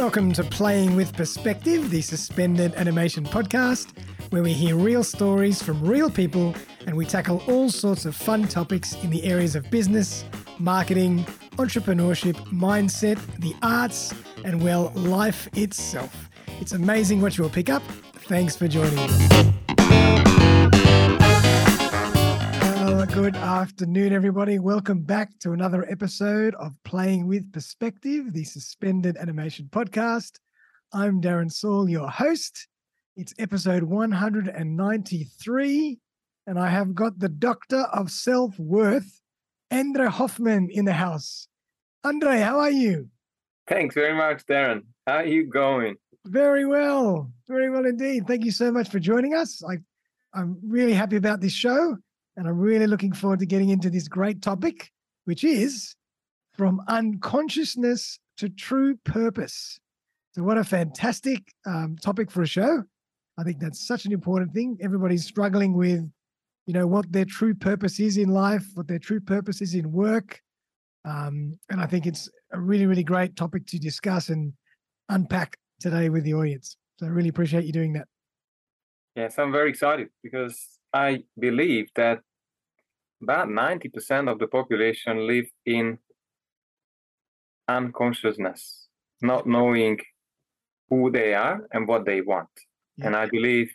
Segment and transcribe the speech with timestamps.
[0.00, 3.92] Welcome to Playing with Perspective, the suspended animation podcast,
[4.30, 6.54] where we hear real stories from real people
[6.86, 10.24] and we tackle all sorts of fun topics in the areas of business,
[10.58, 11.26] marketing,
[11.58, 16.30] entrepreneurship, mindset, the arts, and well, life itself.
[16.62, 17.82] It's amazing what you will pick up.
[18.22, 19.59] Thanks for joining us.
[23.22, 24.58] Good afternoon, everybody.
[24.58, 30.38] Welcome back to another episode of Playing with Perspective, the suspended animation podcast.
[30.94, 32.66] I'm Darren Saul, your host.
[33.18, 35.98] It's episode 193,
[36.46, 39.20] and I have got the doctor of self worth,
[39.70, 41.46] Andre Hoffman, in the house.
[42.02, 43.10] Andre, how are you?
[43.68, 44.84] Thanks very much, Darren.
[45.06, 45.96] How are you going?
[46.24, 48.26] Very well, very well indeed.
[48.26, 49.62] Thank you so much for joining us.
[49.62, 49.76] I,
[50.32, 51.98] I'm really happy about this show,
[52.36, 54.90] and I'm really looking forward to getting into this great topic,
[55.24, 55.94] which is
[56.56, 59.78] from unconsciousness to true purpose.
[60.32, 62.84] So, what a fantastic um, topic for a show!
[63.38, 64.78] I think that's such an important thing.
[64.80, 66.08] Everybody's struggling with,
[66.66, 69.90] you know, what their true purpose is in life, what their true purpose is in
[69.90, 70.40] work,
[71.04, 74.52] um, and I think it's a really, really great topic to discuss and
[75.08, 76.76] unpack today with the audience.
[76.98, 78.06] So I really appreciate you doing that.
[79.16, 82.20] Yes, I'm very excited because I believe that
[83.22, 85.98] about 90% of the population live in
[87.68, 88.88] unconsciousness,
[89.22, 89.98] not knowing
[90.88, 92.48] who they are and what they want.
[92.96, 93.06] Yeah.
[93.06, 93.72] And I believe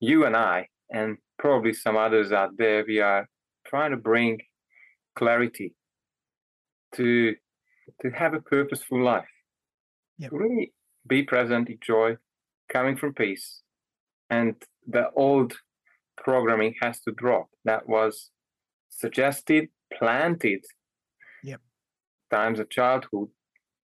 [0.00, 3.28] you and I, and probably some others out there, we are
[3.66, 4.40] trying to bring
[5.14, 5.74] clarity
[6.94, 7.34] to
[8.00, 9.28] to have a purposeful life.
[10.18, 10.32] Yep.
[10.32, 10.72] Really
[11.06, 12.16] be present, enjoy,
[12.68, 13.62] coming from peace.
[14.30, 14.54] And
[14.86, 15.54] the old
[16.16, 17.48] programming has to drop.
[17.64, 18.30] That was
[18.96, 20.64] suggested, planted
[21.42, 21.60] yep.
[22.30, 23.28] times of childhood,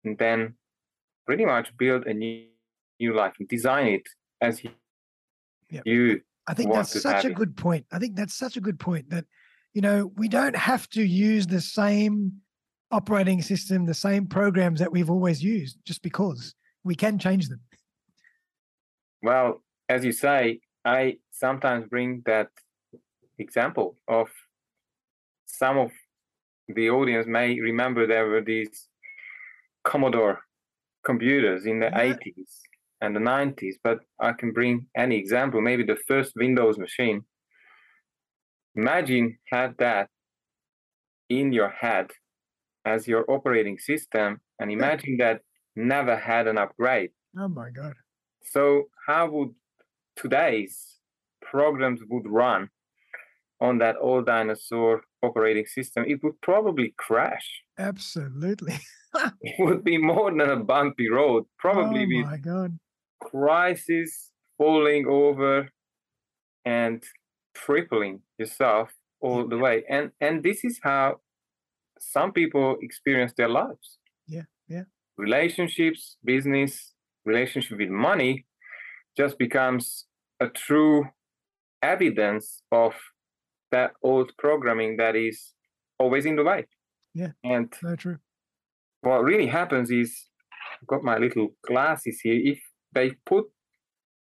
[0.04, 0.56] and then
[1.26, 2.46] pretty much build a new,
[3.00, 4.08] new life and design it
[4.42, 4.72] as you,
[5.70, 5.84] yep.
[5.86, 7.86] you I think that's such a good point.
[7.92, 9.26] I think that's such a good point that,
[9.74, 12.42] you know, we don't have to use the same
[12.90, 17.62] operating system, the same programs that we've always used just because we can change them.
[19.22, 22.48] Well, as you say, I sometimes bring that
[23.38, 24.30] example of
[25.50, 25.92] some of
[26.68, 28.88] the audience may remember there were these
[29.84, 30.40] Commodore
[31.04, 32.14] computers in the yeah.
[32.14, 32.52] 80s
[33.02, 37.22] and the 90s, but I can bring any example, maybe the first Windows machine.
[38.76, 40.10] Imagine had that
[41.30, 42.12] in your head
[42.86, 45.42] as your operating system and imagine that
[45.76, 47.12] never had an upgrade.
[47.38, 47.94] Oh my God.
[48.44, 49.50] So how would
[50.16, 51.00] today's
[51.42, 52.70] programs would run
[53.62, 56.06] on that old dinosaur operating system?
[56.08, 57.64] It would probably crash.
[57.78, 58.78] Absolutely.
[59.42, 62.78] it would be more than a bumpy road, probably oh my God.
[63.22, 65.70] crisis falling over
[66.66, 67.04] and
[67.56, 68.90] tripling yourself
[69.22, 69.84] all the way.
[69.90, 71.20] And and this is how
[72.00, 73.98] some people experience their lives.
[74.28, 74.84] Yeah, yeah.
[75.18, 76.94] Relationships, business,
[77.26, 78.46] relationship with money
[79.18, 80.06] just becomes
[80.40, 81.10] a true
[81.82, 82.94] evidence of
[83.72, 85.54] that old programming that is
[86.00, 86.66] always in the way.
[87.14, 87.32] Yeah.
[87.44, 88.18] And true.
[89.02, 90.28] What really happens is
[90.82, 92.40] I've got my little glasses here.
[92.42, 92.60] If
[92.94, 93.46] they put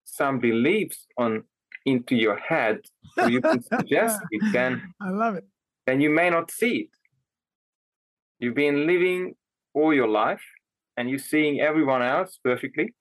[0.04, 1.44] some beliefs on
[1.84, 2.80] into your head
[3.16, 5.44] or you can suggest it, then I love it.
[5.86, 6.90] Then you may not see it.
[8.38, 9.34] You've been living
[9.74, 10.42] all your life
[10.96, 12.94] and you're seeing everyone else perfectly.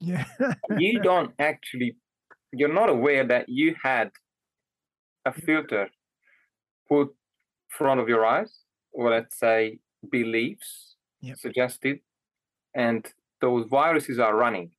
[0.00, 0.24] Yeah.
[0.78, 1.96] you don't actually,
[2.52, 4.10] you're not aware that you had
[5.30, 5.88] a filter
[6.88, 7.08] put
[7.68, 8.52] front of your eyes,
[8.92, 9.78] or let's say
[10.10, 11.38] beliefs yep.
[11.38, 12.00] suggested,
[12.74, 13.06] and
[13.40, 14.70] those viruses are running.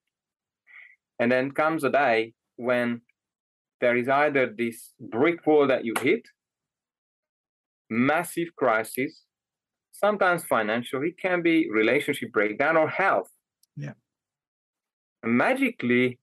[1.20, 3.02] And then comes a day when
[3.80, 6.24] there is either this brick wall that you hit,
[7.90, 9.24] massive crisis,
[9.92, 13.30] sometimes financial, it can be relationship breakdown or health.
[13.76, 13.94] Yeah.
[15.24, 16.20] And magically,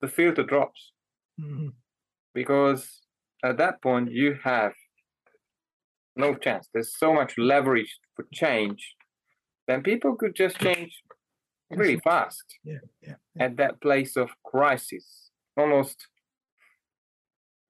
[0.00, 0.92] the filter drops
[1.40, 1.68] mm-hmm.
[2.36, 3.00] Because
[3.42, 4.72] at that point you have
[6.14, 6.68] no chance.
[6.72, 8.94] There's so much leverage for change.
[9.66, 10.92] Then people could just change
[11.70, 12.44] really fast.
[12.62, 13.44] Yeah, yeah, yeah.
[13.46, 15.96] At that place of crisis, almost.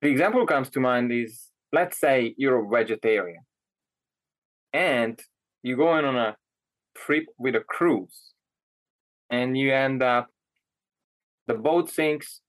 [0.03, 1.33] The example comes to mind is
[1.73, 3.45] let's say you're a vegetarian
[4.73, 5.19] and
[5.63, 6.37] you're going on a
[6.97, 8.19] trip with a cruise
[9.31, 10.27] and you end up
[11.47, 12.41] the boat sinks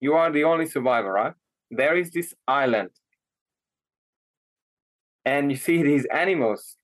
[0.00, 1.34] you are the only survivor right
[1.70, 2.90] there is this island
[5.24, 6.76] and you see these animals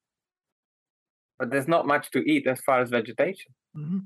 [1.38, 3.98] but there's not much to eat as far as vegetation hmm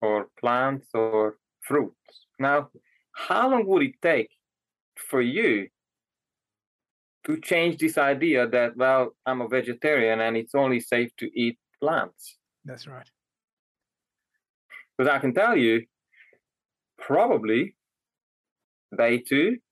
[0.00, 2.26] or plants or fruits.
[2.38, 2.70] Now,
[3.12, 4.30] how long would it take
[4.96, 5.68] for you
[7.26, 11.58] to change this idea that, well, I'm a vegetarian and it's only safe to eat
[11.80, 12.38] plants?
[12.64, 13.08] That's right.
[14.96, 15.84] Because I can tell you,
[16.98, 17.76] probably
[19.28, 19.67] two, Yep.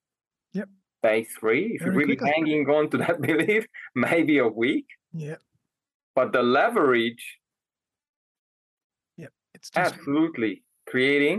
[1.06, 2.32] Day three, if you're really quickly.
[2.34, 3.64] hanging on to that belief,
[3.94, 4.86] maybe a week.
[5.12, 5.38] Yeah.
[6.16, 7.24] But the leverage
[9.22, 10.62] yeah, It's absolutely
[10.92, 11.38] creating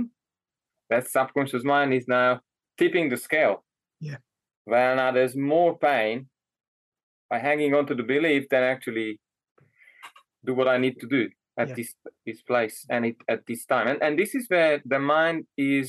[0.91, 2.29] that subconscious mind is now
[2.79, 3.57] tipping the scale.
[3.99, 4.17] Yeah.
[4.65, 6.15] Well, now there's more pain
[7.29, 9.19] by hanging on to the belief than actually
[10.45, 11.23] do what I need to do
[11.57, 11.75] at Yeah.
[11.79, 11.89] this
[12.27, 13.85] this place and it at this time.
[13.91, 15.87] And and this is where the mind is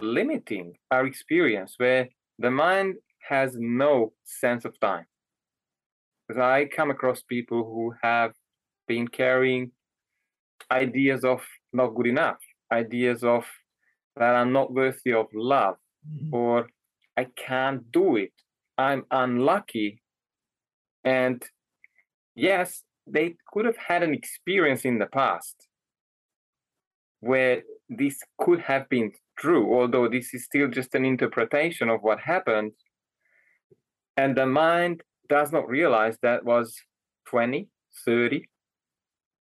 [0.00, 2.08] limiting our experience, where
[2.38, 2.96] the mind
[3.28, 5.06] has no sense of time.
[6.26, 8.32] Because I come across people who have
[8.86, 9.72] been carrying
[10.70, 11.42] ideas of
[11.72, 12.38] not good enough,
[12.72, 13.46] ideas of
[14.16, 15.76] that I'm not worthy of love,
[16.08, 16.32] Mhm.
[16.32, 16.68] or
[17.16, 18.32] I can't do it,
[18.78, 20.02] I'm unlucky.
[21.04, 21.44] And
[22.34, 25.68] yes, they could have had an experience in the past
[27.20, 32.20] where this could have been true, although this is still just an interpretation of what
[32.20, 32.72] happened.
[34.16, 36.76] And the mind does not realize that was
[37.28, 37.68] 20,
[38.04, 38.46] 30,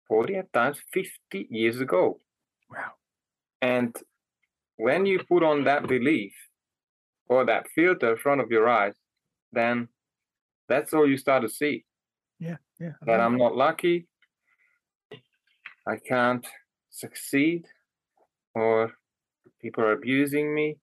[0.08, 2.20] 40, at times 50 years ago.
[2.70, 2.92] Wow.
[3.60, 3.94] And
[4.76, 6.32] when you put on that belief
[7.28, 8.94] or that filter in front of your eyes,
[9.52, 9.88] then
[10.68, 11.84] that's all you start to see.
[12.38, 12.56] Yeah.
[12.80, 12.92] Yeah.
[13.02, 14.08] That I'm not lucky,
[15.86, 16.46] I can't
[16.90, 17.66] succeed,
[18.54, 18.92] or
[19.62, 20.76] people are abusing me.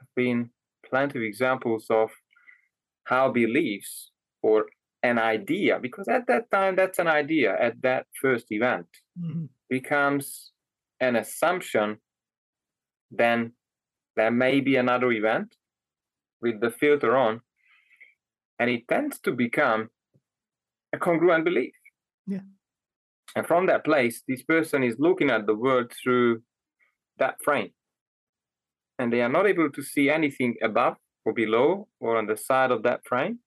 [0.00, 0.50] I've been
[0.88, 2.10] plenty of examples of
[3.04, 4.10] how beliefs
[4.42, 4.66] or
[5.02, 8.86] an idea, because at that time that's an idea at that first event
[9.18, 9.48] Mhm.
[9.68, 10.52] becomes
[11.00, 12.00] an assumption,
[13.10, 13.52] then
[14.16, 15.56] there may be another event
[16.40, 17.42] with the filter on,
[18.58, 19.90] and it tends to become
[20.92, 21.74] a congruent belief.
[22.26, 22.42] Yeah.
[23.34, 26.42] And from that place, this person is looking at the world through
[27.16, 27.72] that frame.
[29.02, 30.94] And they are not able to see anything above
[31.24, 33.40] or below or on the side of that frame.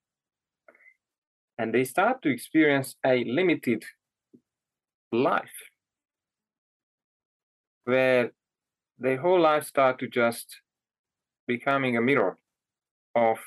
[1.58, 3.86] And they start to experience a limited
[5.14, 5.58] life
[7.86, 8.32] where
[9.00, 10.58] their whole life start to just
[11.48, 12.38] becoming a mirror
[13.16, 13.38] of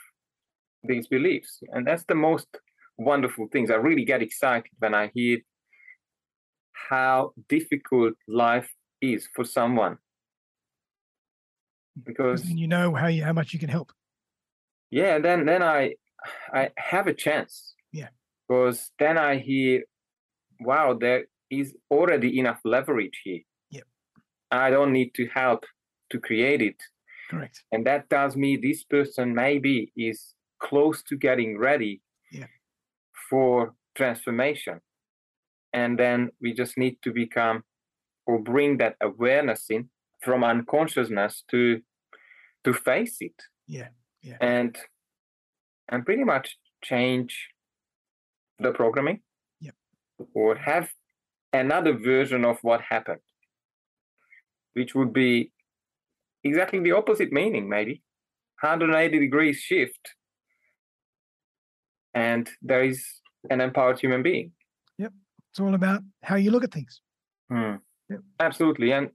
[0.82, 1.60] these beliefs.
[1.72, 2.48] And that's the most
[2.96, 3.70] wonderful things.
[3.70, 5.40] I really get excited when i hear
[6.88, 8.70] how difficult life
[9.02, 9.98] is for someone
[12.04, 13.92] because you know how you how much you can help.
[14.90, 15.94] yeah then then i
[16.52, 18.08] i have a chance Yeah.
[18.48, 19.82] because then i hear
[20.60, 23.84] wow there is already enough leverage here Yep.
[24.50, 25.64] i don't need to help
[26.10, 26.80] to create it
[27.30, 27.62] Correct.
[27.72, 30.34] and that tells me this person maybe is
[30.68, 32.00] close to getting ready
[32.32, 32.50] Yeah.
[33.28, 34.80] for transformation
[35.72, 37.62] and then we just need to become
[38.26, 39.82] or bring that awareness in
[40.24, 41.80] from unconsciousness to
[42.64, 43.34] to face it
[43.66, 43.88] Yeah.
[44.22, 44.36] Yeah.
[44.40, 44.76] and
[45.88, 47.48] and pretty much change
[48.58, 49.20] the programming
[49.60, 49.74] Yep.
[50.34, 50.90] or have
[51.52, 53.20] another version of what happened
[54.74, 55.52] which would be
[56.44, 58.02] exactly the opposite meaning maybe
[58.60, 60.14] 180 degrees shift
[62.14, 63.04] and there is
[63.50, 64.52] an empowered human being
[64.98, 65.12] Yep.
[65.50, 67.00] It's all about how you look at things.
[67.48, 67.76] Hmm.
[68.10, 68.20] Yep.
[68.40, 68.90] Absolutely.
[68.92, 69.10] And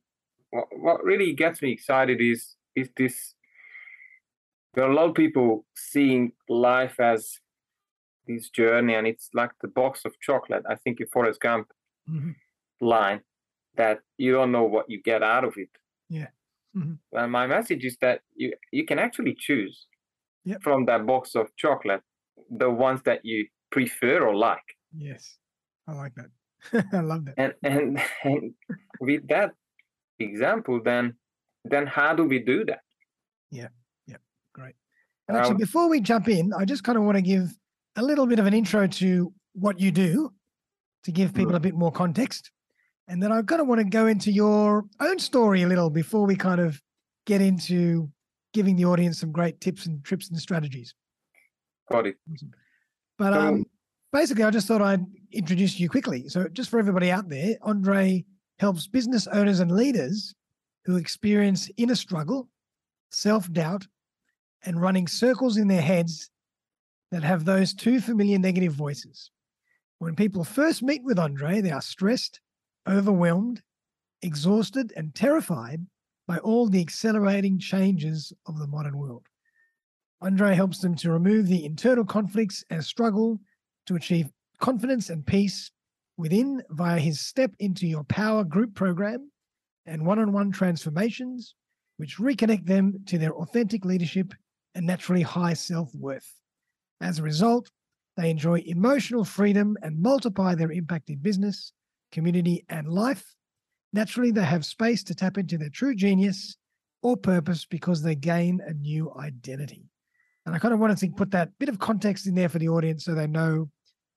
[0.49, 3.35] what, what really gets me excited is is this
[4.73, 7.39] there are a lot of people seeing life as
[8.27, 10.63] this journey and it's like the box of chocolate.
[10.69, 11.67] I think in Forrest Gump
[12.09, 12.35] Mhm.
[12.81, 13.21] line
[13.75, 15.69] that you don't know what you get out of it.
[16.09, 16.29] Yeah.
[16.75, 16.99] Mhm.
[17.11, 19.87] And my message is that you you can actually choose
[20.45, 20.61] Yep.
[20.63, 22.03] from that box of chocolate
[22.49, 24.77] the ones that you prefer or like.
[24.91, 25.39] Yes.
[25.87, 26.31] I like that.
[26.93, 27.35] I love that.
[27.37, 28.55] and and, and
[28.99, 29.51] with that
[30.19, 31.17] example then
[31.65, 32.83] then how do we do that
[33.51, 33.69] Great.
[35.27, 37.57] And actually, Um, before we jump in, I just kind of want to give
[37.95, 40.33] a little bit of an intro to what you do
[41.03, 42.51] to give people a bit more context.
[43.07, 46.25] And then I kind of want to go into your own story a little before
[46.25, 46.81] we kind of
[47.25, 48.09] get into
[48.53, 50.93] giving the audience some great tips and trips and strategies.
[51.91, 52.17] got it.
[53.17, 53.65] But um,
[54.11, 56.29] basically, I just thought I'd introduce you quickly.
[56.29, 58.25] So, just for everybody out there, Andre
[58.59, 60.33] helps business owners and leaders
[60.85, 62.49] who experience inner struggle,
[63.11, 63.85] self doubt,
[64.65, 66.29] and running circles in their heads
[67.11, 69.29] that have those two familiar negative voices.
[69.99, 72.41] When people first meet with Andre, they are stressed,
[72.89, 73.61] overwhelmed,
[74.21, 75.85] exhausted, and terrified
[76.27, 79.27] by all the accelerating changes of the modern world.
[80.21, 83.39] Andre helps them to remove the internal conflicts and struggle
[83.85, 84.29] to achieve
[84.59, 85.69] confidence and peace
[86.17, 89.29] within via his Step into Your Power group program
[89.85, 91.55] and one on one transformations,
[91.97, 94.33] which reconnect them to their authentic leadership
[94.75, 96.29] and naturally high self worth.
[97.01, 97.69] As a result,
[98.17, 101.73] they enjoy emotional freedom and multiply their impact in business,
[102.11, 103.35] community, and life.
[103.91, 106.55] Naturally, they have space to tap into their true genius
[107.01, 109.85] or purpose because they gain a new identity.
[110.45, 112.69] And I kind of wanted to put that bit of context in there for the
[112.69, 113.69] audience so they know,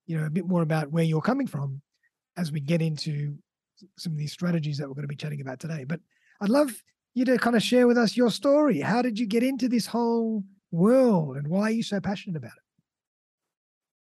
[0.06, 1.80] you know, a bit more about where you're coming from
[2.36, 3.36] as we get into
[3.96, 5.84] some of these strategies that we're going to be chatting about today.
[5.84, 6.00] But
[6.40, 6.72] I'd love
[7.16, 8.80] you to kind of share with us your story.
[8.80, 12.52] How did you get into this whole world and why are you so passionate about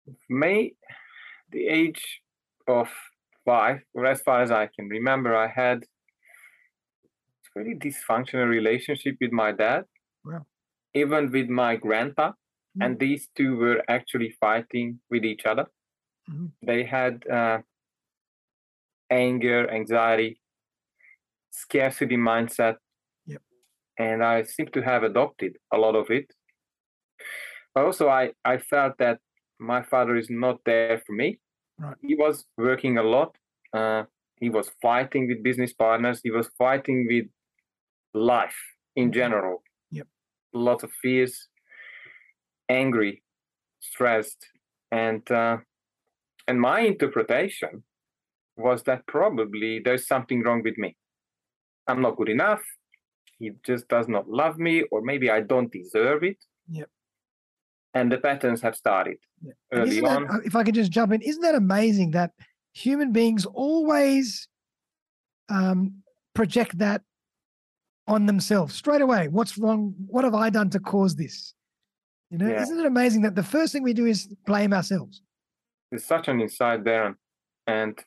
[0.08, 0.14] it?
[0.28, 0.76] For me,
[1.52, 2.22] the age
[2.68, 2.88] of
[3.46, 5.84] five, or as far as I can remember, I had
[7.56, 9.86] a really dysfunctional relationship with my dad,
[10.24, 10.46] Wow.
[10.94, 12.34] even with my grandpa.
[12.78, 12.86] Mm.
[12.86, 15.66] And these two were actually fighting with each other.
[16.30, 16.52] Mhm.
[16.62, 17.60] They had uh,
[19.10, 20.40] anger, anxiety,
[21.50, 22.78] scarcity mindset.
[24.00, 26.34] And I seem to have adopted a lot of it.
[27.76, 29.20] But also, I, I felt that
[29.60, 31.40] my father is not there for me.
[31.78, 31.96] Right.
[32.02, 33.36] He was working a lot.
[33.74, 34.04] Uh,
[34.40, 36.22] he was fighting with business partners.
[36.24, 37.26] He was fighting with
[38.14, 38.58] life
[38.96, 39.14] in Mhm.
[39.14, 39.64] general.
[39.92, 40.08] Yep.
[40.54, 41.50] Lots of fears,
[42.70, 43.24] angry,
[43.80, 44.48] stressed,
[44.92, 45.58] and uh,
[46.48, 47.84] and my interpretation
[48.58, 50.96] was that probably there's something wrong with me.
[51.88, 52.64] I'm not good enough.
[53.40, 56.38] He just does not love me, or maybe I don't deserve it.
[56.70, 56.90] Yep.
[57.94, 59.54] And the patterns have started Yeah.
[59.72, 60.30] Early isn't that, on.
[60.30, 62.32] uh, if I could just jump in, isn't that amazing that
[62.74, 64.48] human beings always
[65.50, 66.04] um,
[66.36, 67.02] project that
[68.08, 69.30] on themselves straight away?
[69.30, 69.96] What's wrong?
[70.08, 71.54] What have I done to cause this?
[72.30, 72.62] You know, Yeah.
[72.62, 75.22] isn't it amazing that the first thing we do is blame ourselves?
[75.90, 77.18] There's such an insight there,
[77.66, 77.98] and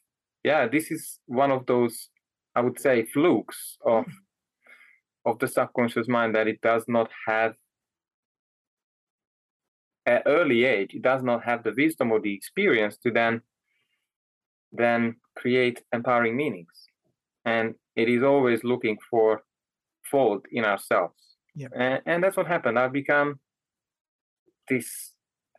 [0.44, 2.10] yeah, this is one of those
[2.54, 4.04] I would say flukes of
[5.24, 7.54] of the subconscious mind that it does not have
[10.06, 13.40] at early age it does not have the wisdom or the experience to then
[14.72, 16.88] then create empowering meanings
[17.44, 19.42] and it is always looking for
[20.10, 21.68] fault in ourselves yeah.
[21.76, 23.38] and, and that's what happened i've become
[24.68, 25.12] this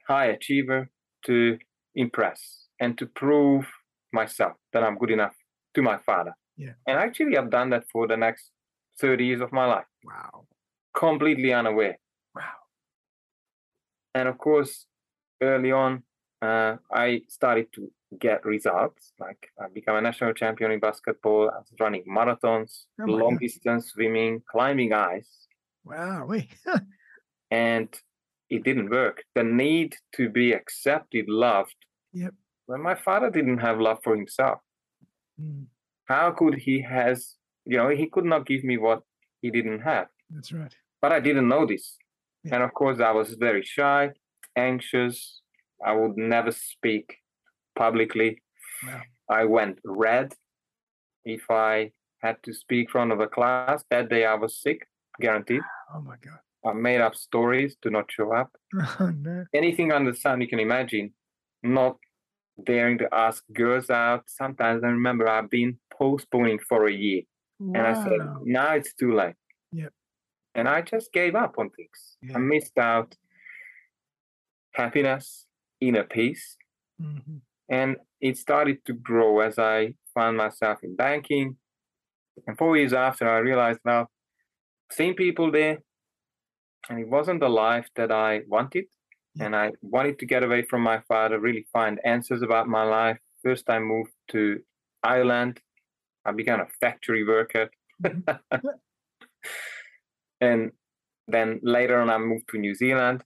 [0.08, 0.89] high achiever
[1.25, 1.58] to
[1.96, 3.65] impress and to prove
[4.12, 5.36] myself that i'm good enough
[5.74, 6.74] to my father Yeah.
[6.88, 8.51] and actually i've done that for the next
[9.00, 10.46] 30 years of my life Wow.
[10.96, 11.98] completely unaware
[12.36, 12.58] Wow.
[14.16, 14.86] and of course
[15.42, 16.04] early on
[16.42, 21.58] uh, i started to get results like i became a national champion in basketball i
[21.58, 23.40] was running marathons Oh long God.
[23.42, 25.48] distance swimming climbing ice
[25.86, 26.32] Wow.
[27.52, 27.90] And
[28.50, 31.76] it didn't work the need to be accepted loved
[32.14, 32.34] Yep.
[32.68, 34.60] when my father didn't have love for himself
[35.42, 35.66] Mm,
[36.06, 39.01] how could he has you know he could not give me what
[39.41, 40.74] he didn't have that's right.
[41.01, 41.98] but I didn't know this.
[42.43, 42.55] Yeah.
[42.55, 44.12] And of course, I was very shy,
[44.55, 45.41] anxious.
[45.86, 47.17] I would never speak
[47.77, 48.41] publicly.
[48.86, 49.01] Wow.
[49.29, 50.34] I went red
[51.24, 51.91] if I
[52.22, 53.84] had to speak in front of a class.
[53.89, 54.88] That day I was sick,
[55.22, 55.62] guaranteed.
[55.93, 56.39] Oh my God.
[56.65, 58.51] I made up stories to not show up.
[59.00, 59.46] Oh no.
[59.53, 61.13] Anything under the sun you can imagine.
[61.62, 61.98] Not
[62.65, 64.24] daring to ask girls out.
[64.27, 67.22] Sometimes I remember I've been postponing for a year.
[67.75, 69.36] And I said, now it's too late.
[69.72, 69.93] Yep.
[70.55, 72.17] And I just gave up on things.
[72.22, 72.36] Yeah.
[72.36, 73.15] I missed out
[74.74, 75.48] happiness,
[75.79, 76.58] inner peace.
[77.01, 77.41] Mhm.
[77.70, 81.58] And it started to grow as I found myself in banking.
[82.46, 84.12] And four years after, I realized, well,
[84.91, 85.77] same people there.
[86.89, 88.86] And it wasn't the life that I wanted.
[89.36, 89.46] Yeah.
[89.46, 93.20] And I wanted to get away from my father, really find answers about my life.
[93.41, 94.63] First, I moved to
[95.01, 95.62] Ireland.
[96.25, 97.70] I became a factory worker.
[98.03, 98.39] Mhm.
[100.42, 100.72] and
[101.27, 103.24] then later on, I moved to New Zealand,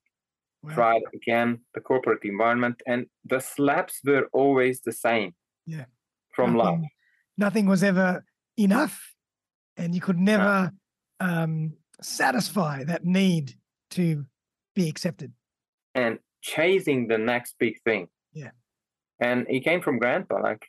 [0.63, 0.74] Wow.
[0.74, 5.34] tried again the corporate environment, and the slaps were always the same.
[5.66, 5.86] Yeah.
[6.36, 6.66] From love.
[6.75, 6.89] nothing,
[7.38, 8.24] nothing was ever
[8.58, 9.13] enough,
[9.75, 10.72] and you could never
[11.20, 13.54] um, satisfy that need
[13.92, 14.25] to
[14.75, 15.32] be accepted.
[15.96, 18.08] and chasing the next big thing.
[18.34, 18.51] Yeah.
[19.20, 20.39] And it came from grandpa.
[20.42, 20.63] Like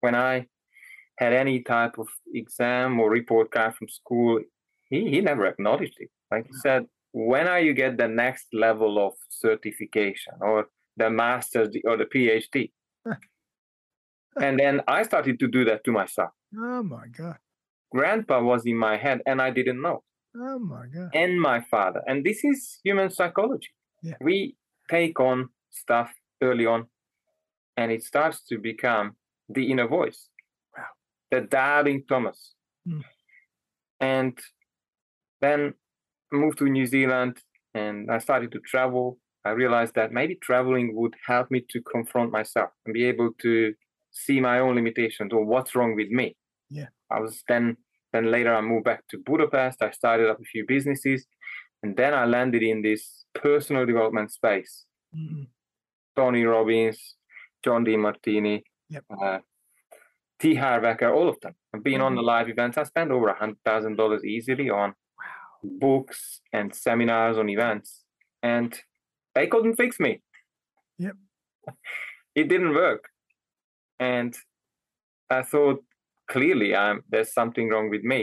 [0.00, 0.46] when I
[1.22, 4.40] had any type of exam or report card from school,
[4.90, 6.10] he, he never acknowledged it.
[6.30, 11.70] Like he said, when are you get the next level of certification or the master's
[11.84, 12.72] or the PhD?
[14.40, 16.30] And then I started to do that to myself.
[16.56, 17.36] Oh my God.
[17.90, 20.04] Grandpa was in my head and I didn't know.
[20.34, 21.10] Oh my God.
[21.12, 22.00] And my father.
[22.06, 23.68] And this is human psychology.
[24.02, 24.14] Yeah.
[24.22, 24.56] We
[24.88, 26.10] take on stuff
[26.42, 26.86] early on
[27.76, 29.16] and it starts to become
[29.50, 30.30] the inner voice.
[31.32, 32.54] The doubting Thomas.
[32.86, 33.02] Mm.
[34.00, 34.38] And
[35.40, 35.74] then
[36.32, 37.38] I moved to New Zealand
[37.74, 39.18] and I started to travel.
[39.44, 43.74] I realized that maybe traveling would help me to confront myself and be able to
[44.12, 46.36] see my own limitations or what's wrong with me.
[46.70, 46.88] Yeah.
[47.10, 47.76] I was then
[48.12, 49.82] then later I moved back to Budapest.
[49.82, 51.26] I started up a few businesses
[51.82, 54.84] and then I landed in this personal development space.
[55.16, 55.46] Mhm.
[56.14, 57.16] Tony Robbins,
[57.64, 59.04] John Demartini, Yep.
[59.18, 59.38] uh,
[60.42, 60.56] T.
[60.56, 61.54] Harv Eker, all of them.
[61.72, 62.32] I've been on the Mhm.
[62.34, 62.76] live events.
[62.76, 65.60] I spent over a hundred thousand dollars easily on Wow.
[65.62, 68.04] books and seminars on events,
[68.42, 68.70] and
[69.34, 70.12] they couldn't fix me.
[70.98, 71.16] Yep.
[72.34, 73.10] It didn't work,
[74.00, 74.34] and
[75.30, 75.84] I thought
[76.34, 78.20] clearly, I'm there's something wrong with me.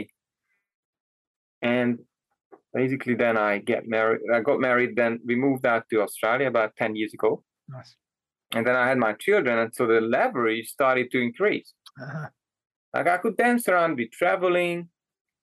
[1.62, 2.00] And
[2.74, 4.20] basically, then I get married.
[4.34, 4.96] I got married.
[4.96, 7.96] Then we moved out to Australia about ten years ago, Nice.
[8.54, 11.72] and then I had my children, and so the leverage started to increase.
[12.00, 12.28] Uh-huh.
[12.94, 14.88] Like I could dance around be traveling,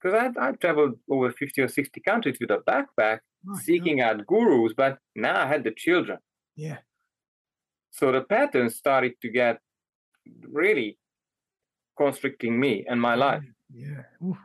[0.01, 3.57] because I I traveled over fifty or sixty countries with a backpack, God.
[3.63, 4.73] seeking out gurus.
[4.75, 6.19] But now I had the children,
[6.55, 6.79] Yeah.
[7.91, 9.59] so the patterns started to get
[10.61, 10.97] really
[11.97, 13.43] constricting me and my life.
[13.73, 14.03] Yeah.
[14.23, 14.37] Oof.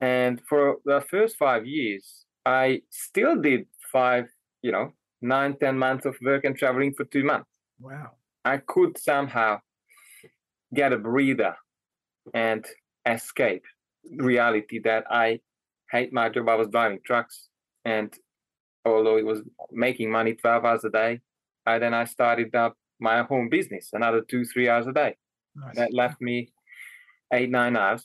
[0.00, 4.26] And for the first five years, I still did five,
[4.62, 7.48] you know, nine, ten months of work and traveling for two months.
[7.78, 8.12] Wow.
[8.44, 9.60] I could somehow
[10.74, 11.56] get a breather
[12.34, 12.64] and
[13.06, 13.64] escape
[14.16, 15.40] reality that I
[15.90, 16.48] hate my job.
[16.48, 17.48] I was driving trucks,
[17.84, 18.12] and
[18.84, 21.20] although it was making money 12 hours a day,
[21.66, 25.16] I then I started up my home business another two, three hours a day.
[25.54, 25.76] Nice.
[25.76, 26.52] That left me
[27.32, 28.04] eight, nine hours,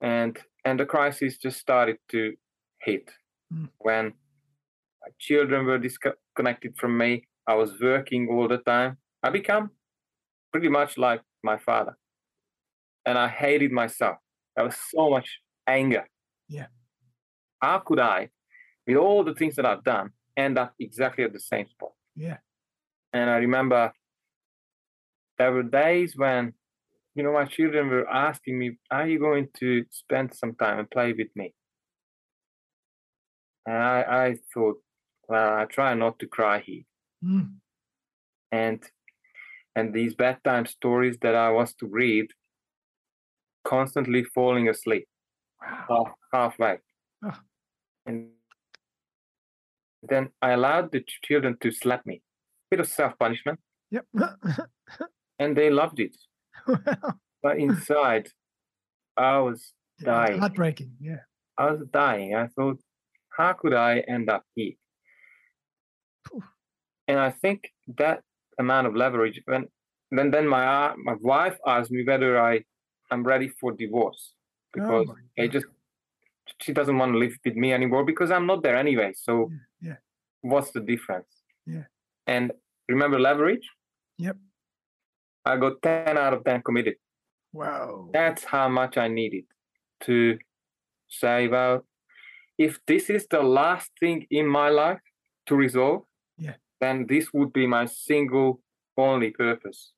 [0.00, 2.34] and and the crisis just started to
[2.82, 3.10] hit
[3.52, 3.70] Mm.
[3.78, 4.04] when
[5.02, 7.24] my children were disconnected from me.
[7.46, 8.98] I was working all the time.
[9.22, 9.70] I become
[10.52, 11.96] pretty much like my father.
[13.06, 14.18] And I hated myself.
[14.56, 16.06] There was so much anger.
[16.48, 16.66] Yeah.
[17.60, 18.28] How could I,
[18.86, 21.92] with all the things that I've done, end up exactly at the same spot?
[22.14, 22.38] Yeah.
[23.12, 23.92] And I remember
[25.38, 26.52] there were days when,
[27.14, 30.90] you know, my children were asking me, Are you going to spend some time and
[30.90, 31.54] play with me?
[33.66, 34.76] And I, I thought,
[35.28, 36.82] well, I try not to cry here
[37.24, 37.56] Mm.
[38.52, 38.80] and
[39.76, 42.26] and these bedtime stories that I was to read,
[43.64, 45.06] constantly falling asleep
[45.60, 45.86] Wow.
[45.88, 46.78] half, halfway.
[47.24, 47.40] Ah.
[48.06, 48.30] And
[50.02, 52.22] then I allowed the children to slap me,
[52.70, 53.58] bit of self punishment,
[53.90, 54.06] Yep.
[55.38, 56.16] and they loved it.
[56.66, 57.14] wow.
[57.42, 58.28] But inside,
[59.16, 60.38] I was Dying.
[60.38, 60.92] Heartbreaking.
[61.00, 61.22] Yeah.
[61.58, 62.34] I was dying.
[62.36, 62.78] I thought,
[63.36, 64.74] how could I end up here?
[67.08, 68.22] And I think that
[68.58, 69.40] amount of leverage.
[69.44, 69.66] When
[70.10, 72.64] then then my uh, my wife asked me whether I
[73.10, 74.32] I'm ready for divorce
[74.72, 75.66] because oh I just
[76.62, 79.12] she doesn't want to live with me anymore because I'm not there anyway.
[79.14, 79.96] So Yeah, yeah.
[80.42, 81.32] what's the difference?
[81.66, 81.84] Yeah.
[82.26, 82.52] And
[82.88, 83.68] remember leverage?
[84.18, 84.36] Yep.
[85.44, 86.96] I got 10 out of 10 committed.
[87.52, 88.10] Wow.
[88.12, 89.44] That's how much I needed
[90.04, 90.38] to
[91.08, 91.86] say, well,
[92.58, 95.00] if this is the last thing in my life
[95.48, 96.02] to resolve.
[96.80, 98.60] Then this would be my single
[98.96, 99.92] only purpose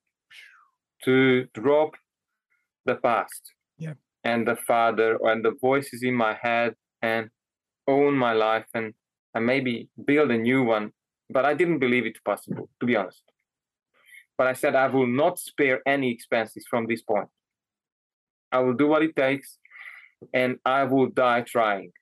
[1.05, 1.95] to drop
[2.85, 3.43] the past
[3.79, 3.95] Yeah.
[4.25, 7.31] and the father and the voices in my head and
[7.87, 8.95] own my life and,
[9.35, 10.93] and maybe build a new one.
[11.31, 13.23] But I didn't believe it possible, to be honest.
[14.37, 17.29] But I said I will not spare any expenses from this point.
[18.53, 19.59] I will do what it takes
[20.35, 21.93] and I will die trying.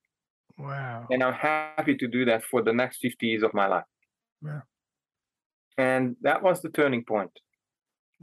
[0.57, 1.07] Wow.
[1.11, 3.85] And I'm happy to do that for the next 50 years of my life.
[4.43, 4.63] Wow.
[5.77, 7.31] And that was the turning point.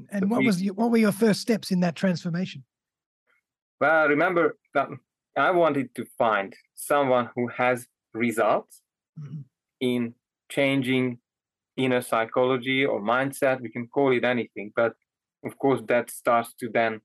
[0.10, 2.64] And what we- was your, what were your first steps in that transformation?
[3.80, 4.90] Well, I remember that
[5.38, 8.82] I wanted to find someone who has results
[9.20, 9.44] Mhm.
[9.80, 10.16] in
[10.50, 11.20] changing
[11.76, 13.62] inner psychology or mindset.
[13.62, 14.96] We can call it anything, but
[15.44, 17.02] of course, that starts to then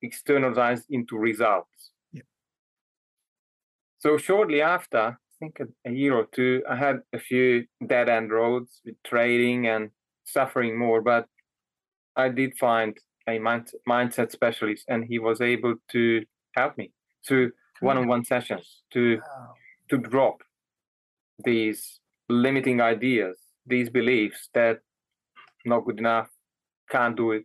[0.00, 1.90] externalize into results.
[2.12, 2.26] Yep.
[3.98, 8.30] So, shortly after, think a, a year or two, I had a few dead end
[8.30, 9.90] roads with trading and
[10.24, 11.26] suffering more, but
[12.16, 12.96] I did find
[13.28, 16.02] a mind, mindset specialist, and he was able to
[16.54, 16.92] help me
[17.26, 19.54] through one on one sessions to Wow.
[19.90, 20.36] to drop
[21.44, 21.80] these
[22.28, 24.76] limiting ideas, these beliefs that
[25.64, 26.28] not good enough,
[26.94, 27.44] can't do it,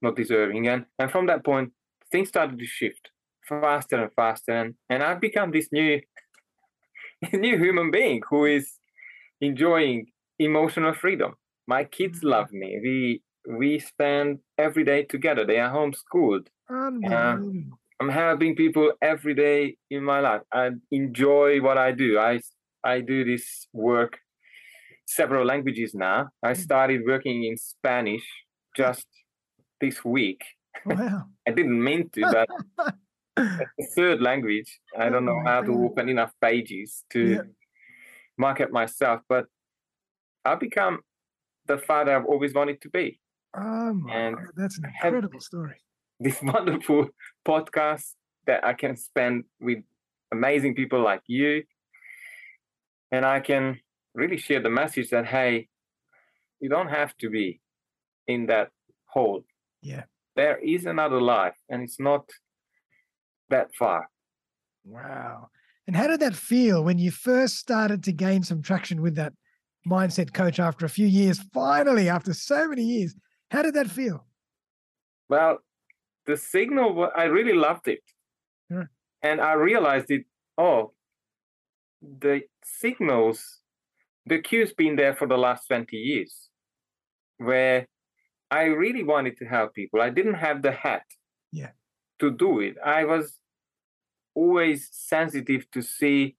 [0.00, 0.62] not deserving.
[0.72, 1.68] And and from that point,
[2.10, 3.04] things started to shift
[3.48, 6.00] faster and faster, and and I've become this new
[7.32, 8.72] new human being who is
[9.40, 10.06] enjoying
[10.38, 11.34] emotional freedom.
[11.66, 12.28] My kids Mm-hmm.
[12.28, 12.80] love me.
[12.82, 13.22] We
[13.58, 15.44] we spend every day together.
[15.44, 16.46] They are homeschooled.
[16.70, 17.78] Unbelievable.
[18.00, 20.42] I'm helping people every day in my life.
[20.52, 22.18] I enjoy what I do.
[22.18, 22.40] I
[22.84, 24.18] I do this work
[25.06, 26.28] several languages now.
[26.42, 28.24] I started working in Spanish
[28.76, 29.06] just
[29.80, 30.42] this week.
[30.86, 31.24] wow.
[31.48, 32.48] I didn't mean to, but
[33.94, 34.80] third language.
[34.98, 37.42] I don't Oh know how to open enough pages to Yeah.
[38.36, 39.46] market myself, but
[40.44, 41.00] I've become
[41.66, 43.20] the father I've always wanted to be.
[43.54, 45.76] Oh my And God, that's an incredible story.
[46.20, 47.08] This wonderful
[47.46, 48.14] podcast
[48.46, 49.78] that I can spend with
[50.32, 51.64] amazing people like you.
[53.10, 53.78] And I can
[54.14, 55.68] really share the message that, hey,
[56.60, 57.60] you don't have to be
[58.26, 58.70] in that
[59.06, 59.44] hole.
[59.82, 60.04] Yeah.
[60.34, 62.30] There is another life, and it's not
[63.52, 64.08] that far.
[64.84, 65.48] Wow.
[65.86, 69.32] And how did that feel when you first started to gain some traction with that
[69.86, 71.40] mindset coach after a few years?
[71.52, 73.14] Finally, after so many years,
[73.50, 74.26] how did that feel?
[75.28, 75.58] Well,
[76.26, 78.02] the signal, I really loved it.
[78.70, 78.84] Yeah.
[79.22, 80.24] And I realized it,
[80.58, 80.92] oh,
[82.00, 83.60] the signals,
[84.26, 86.48] the cue's been there for the last 20 years,
[87.38, 87.86] where
[88.50, 90.00] I really wanted to help people.
[90.00, 91.04] I didn't have the hat
[91.50, 91.70] Yeah.
[92.20, 92.76] to do it.
[92.84, 93.38] I was
[94.34, 96.36] always sensitive to see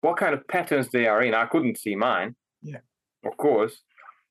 [0.00, 1.34] what kind of patterns they are in.
[1.34, 2.80] I couldn't see mine, Yeah.
[3.24, 3.82] of course,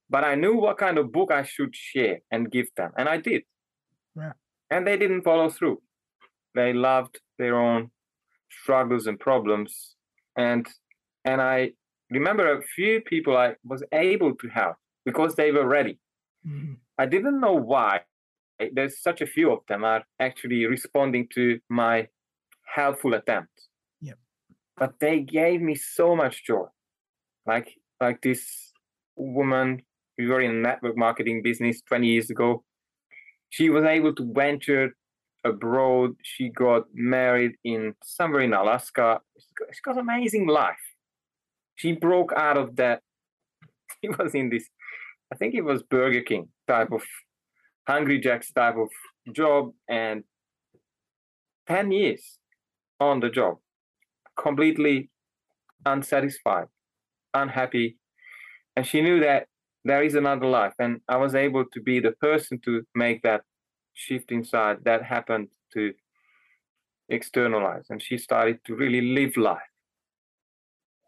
[0.09, 3.17] but I knew what kind of book I should share and give them, and I
[3.17, 3.43] did.
[4.15, 4.33] Yeah.
[4.69, 5.81] And they didn't follow through.
[6.55, 7.91] They loved their own
[8.49, 9.95] struggles and problems,
[10.37, 10.67] and
[11.25, 11.71] and I
[12.11, 14.75] remember a few people I was able to help
[15.05, 15.99] because they were ready.
[16.45, 16.77] Mhm.
[16.97, 18.01] I didn't know why.
[18.71, 22.07] There's such a few of them are actually responding to my
[22.73, 23.51] helpful attempt.
[24.01, 24.17] Yep.
[24.77, 26.65] But they gave me so much joy.
[27.45, 27.69] Like
[28.01, 28.71] like this
[29.15, 29.81] woman,
[30.17, 32.63] we were in network marketing business 20 years ago.
[33.49, 34.95] She was able to venture
[35.43, 36.15] abroad.
[36.23, 39.19] She got married in somewhere in Alaska.
[39.39, 40.83] She got, she got an amazing life.
[41.75, 43.01] She broke out of that.
[44.01, 44.67] She was in this
[45.31, 47.01] I think it was Burger King type of
[47.87, 48.89] Hungry Jack's type of
[49.33, 50.23] job and
[51.67, 52.37] 10 years
[52.99, 53.57] on the job,
[54.37, 55.09] completely
[55.85, 56.67] unsatisfied,
[57.33, 57.97] unhappy.
[58.75, 59.47] And she knew that
[59.85, 60.73] there is another life.
[60.79, 63.41] And I was able to be the person to make that
[63.93, 65.93] shift inside that happened to
[67.09, 67.85] externalize.
[67.89, 69.61] And she started to really live life.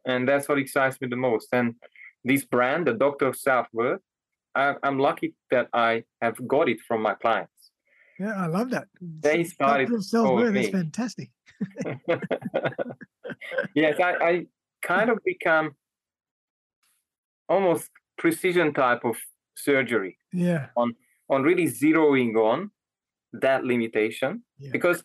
[0.06, 1.48] And that's what excites me the most.
[1.52, 1.76] And
[2.24, 4.02] this brand, the Doctor of Self Worth,
[4.56, 7.52] I'm lucky that I have got it from my clients.
[8.20, 8.88] Yeah, I love that.
[9.02, 11.32] They started of self-worth, That's fantastic.
[13.76, 14.46] yes, I, I
[14.82, 15.76] kind of become
[17.50, 19.18] almost precision type of
[19.56, 20.68] surgery Yeah.
[20.78, 22.72] on really zeroing on
[23.34, 24.70] that limitation Yeah.
[24.72, 25.04] because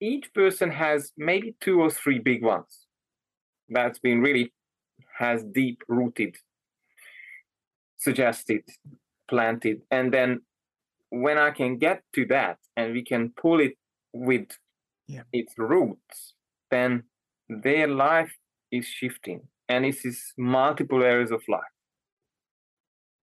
[0.00, 2.86] each person has maybe two or three big ones
[3.68, 4.52] that's been really
[5.18, 6.36] has deep rooted
[7.96, 8.62] suggested
[9.28, 10.40] planted and then
[11.22, 13.74] when i can get to that and we can pull it
[14.12, 14.48] with
[15.08, 15.22] Yeah.
[15.32, 16.34] its roots
[16.70, 17.04] then
[17.48, 18.32] their life
[18.72, 21.74] is shifting and this is multiple areas of life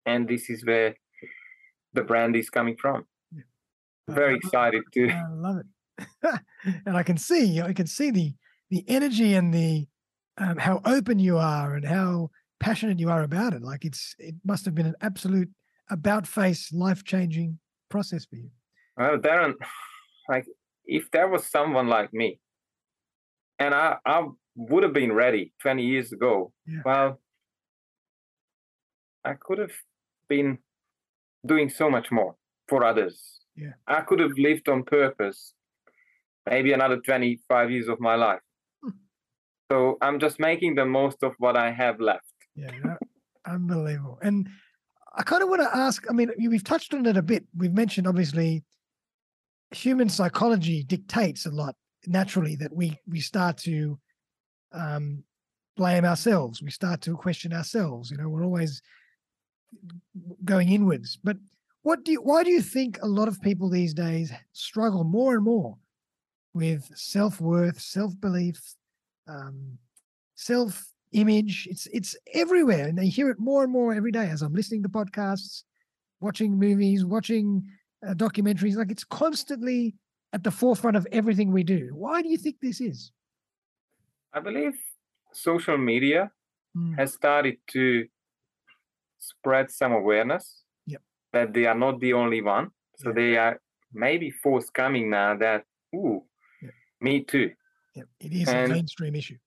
[0.06, 0.96] and this is where
[1.94, 3.06] the brand is coming from
[4.10, 5.68] I very excited to I love it.
[6.86, 7.64] and I can see, you.
[7.64, 8.34] I can see the
[8.70, 9.88] the energy and the
[10.38, 12.30] um, how open you are and how
[12.60, 13.62] passionate you are about it.
[13.62, 15.50] Like it's it must have been an absolute
[15.90, 17.60] about face, life changing
[17.96, 18.50] process for you.
[18.98, 19.54] Well, Darren,
[20.34, 20.46] like
[20.86, 22.30] if there was someone like me,
[23.64, 24.18] and I, I
[24.70, 26.36] would have been ready 20 years ago,
[26.74, 26.82] Yeah.
[26.90, 27.10] well,
[29.32, 29.76] I could have
[30.28, 30.58] been
[31.46, 32.36] doing so much more
[32.70, 33.16] for others.
[33.56, 33.74] Yeah.
[33.88, 35.54] I could have lived on purpose
[36.50, 38.44] maybe another 25 years of my life.
[38.84, 38.90] Hmm.
[39.72, 42.34] So I'm just making the most of what I have left.
[42.56, 42.98] Yeah,
[43.56, 44.20] unbelievable.
[44.22, 44.50] And
[45.16, 46.06] I kind of want to ask.
[46.10, 47.46] I mean, we've touched on it a bit.
[47.56, 48.64] We've mentioned obviously
[49.72, 51.76] human psychology dictates a lot
[52.08, 54.00] naturally that we we start to
[54.72, 55.24] um,
[55.78, 56.62] blame ourselves.
[56.62, 58.12] We start to question ourselves.
[58.12, 58.82] You know, we're always
[60.44, 61.18] going inwards.
[61.24, 61.38] But
[61.84, 62.22] what do you?
[62.22, 65.78] Why do you think a lot of people these days struggle more and more
[66.54, 68.60] with self worth, self belief,
[69.28, 69.78] um,
[70.36, 71.68] self image.
[71.70, 74.84] It's it's everywhere, and they hear it more and more every day as I'm listening
[74.84, 75.64] to podcasts,
[76.20, 77.64] watching movies, watching
[78.06, 78.76] uh, documentaries.
[78.76, 79.96] Like it's constantly
[80.34, 81.90] at the forefront of everything we do.
[81.94, 83.12] Why do you think this is?
[84.34, 84.74] I believe
[85.32, 86.32] social media
[86.76, 88.08] Mm, has started to
[89.20, 91.02] spread some awareness Yep.
[91.32, 92.72] that they are not the only one.
[92.98, 93.14] So Yeah.
[93.16, 93.62] they are
[93.94, 96.26] maybe forthcoming now that, ooh,
[96.64, 96.72] Yeah.
[97.00, 97.54] me too.
[97.94, 99.38] yeah, it is And- a mainstream issue.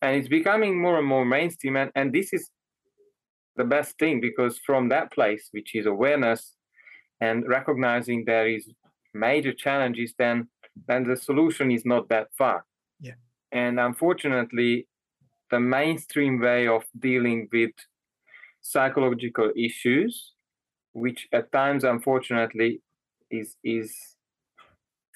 [0.00, 1.76] And it's becoming more and more mainstream.
[1.76, 2.50] And, and this is
[3.56, 6.54] the best thing because from that place, which is awareness
[7.20, 8.70] and recognizing there is
[9.12, 10.48] major challenges, then
[10.86, 12.64] then the solution is not that far.
[13.00, 13.14] Yeah.
[13.50, 14.86] And unfortunately,
[15.50, 17.72] the mainstream way of dealing with
[18.60, 20.34] psychological issues,
[20.92, 22.80] which at times unfortunately
[23.30, 23.94] is is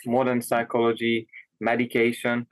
[0.04, 1.28] modern psychology,
[1.60, 2.46] medication,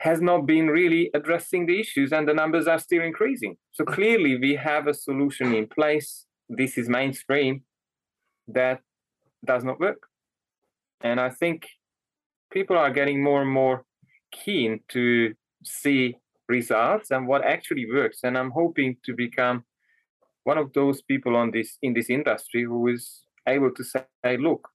[0.00, 3.56] has not been really addressing the issues and the numbers are still increasing.
[3.72, 6.24] So clearly we have a solution in place.
[6.48, 7.64] This is mainstream
[8.48, 8.80] that
[9.44, 10.02] does not work.
[11.02, 11.68] And I think
[12.50, 13.84] people are getting more and more
[14.32, 15.34] keen to
[15.64, 16.16] see
[16.48, 18.20] results and what actually works.
[18.24, 19.64] And I'm hoping to become
[20.44, 24.66] one of those people on this in this industry who is able to say, look,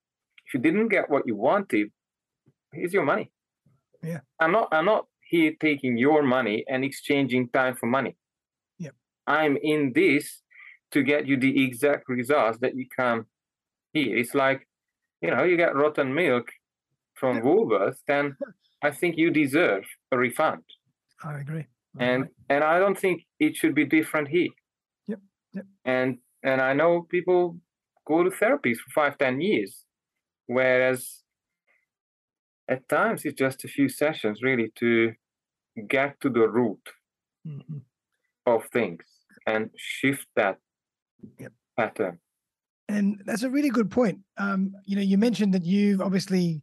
[0.45, 1.88] if you didn't get what you wanted,
[2.71, 3.31] here's your money.
[4.03, 4.19] Yeah.
[4.39, 5.07] I'm not I'm not
[5.67, 8.13] taking your money and exchanging time for money.
[8.79, 8.93] Yep.
[9.27, 10.25] I'm in this
[10.93, 13.19] to get you the exact results that you come
[13.93, 14.15] here.
[14.21, 14.67] It's like,
[15.21, 16.47] you know, you get rotten milk
[17.19, 17.41] from.
[17.41, 18.25] Woolworths, then
[18.87, 20.63] I think you deserve a refund.
[21.23, 21.65] I agree.
[21.99, 22.35] I And agree.
[22.53, 24.53] and I don't think it should be different here.
[25.07, 25.19] Yep,
[25.57, 25.65] yep.
[25.97, 26.09] And
[26.49, 27.41] and I know people
[28.11, 29.71] go to therapies for five, ten years,
[30.57, 30.99] whereas
[32.67, 35.13] at times it's just a few sessions really to
[35.83, 36.79] get to the root
[37.45, 37.81] Mhm.
[38.45, 39.03] of things
[39.45, 40.59] and shift that
[41.39, 41.53] Yep.
[41.77, 42.19] pattern.
[42.88, 44.23] And that's a really good point.
[44.38, 46.61] Um, you know, you mentioned that you obviously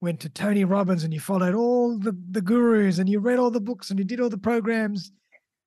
[0.00, 3.50] went to Tony Robbins and you followed all the, the gurus and you read all
[3.50, 5.10] the books and you did all the programs.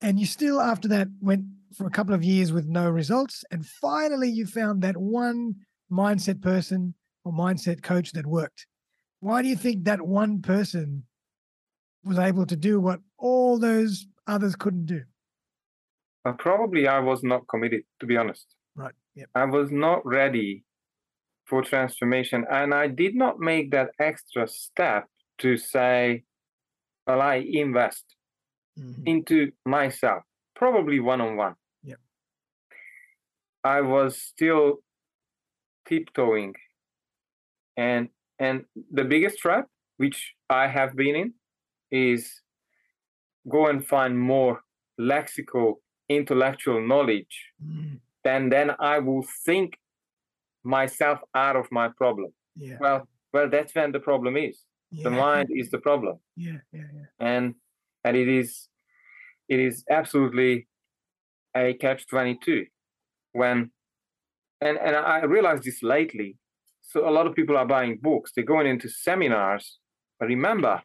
[0.01, 3.43] And you still, after that, went for a couple of years with no results.
[3.51, 5.55] And finally, you found that one
[5.91, 6.93] mindset person
[7.25, 8.67] or mindset coach that worked.
[9.19, 11.06] Why do you think that one person
[12.07, 15.03] was able to do what all those others couldn't do?
[16.23, 18.55] But probably I was not committed, to be honest.
[18.75, 18.93] Right.
[19.15, 19.29] Yep.
[19.35, 20.63] I was not ready
[21.45, 22.45] for transformation.
[22.51, 25.07] And I did not make that extra step
[25.39, 26.23] to say,
[27.05, 28.15] well, I invest
[28.77, 29.07] Mhm.
[29.07, 30.23] into myself,
[30.55, 31.55] probably one on one.
[33.63, 34.77] I was still
[35.87, 36.53] tiptoeing.
[37.75, 39.67] And and the biggest trap
[39.97, 41.33] which I have been in
[41.91, 42.41] is
[43.49, 44.61] go and find more
[44.99, 45.75] lexical
[46.09, 47.99] intellectual knowledge Mhm.
[48.23, 49.77] then then I will think
[50.63, 52.33] myself out of my problem.
[52.55, 52.77] Yeah.
[52.79, 54.63] Well well that's when the problem is.
[55.03, 56.19] The mind is the problem.
[56.35, 56.59] Yeah.
[56.71, 56.89] Yeah.
[56.93, 57.05] Yeah.
[57.19, 57.55] and
[58.03, 58.69] and it is
[59.49, 60.67] it is absolutely
[61.55, 62.65] a catch 22
[63.33, 63.71] when
[64.61, 66.37] and and i realized this lately
[66.81, 69.79] so a lot of people are buying books they're going into seminars
[70.19, 70.81] but remember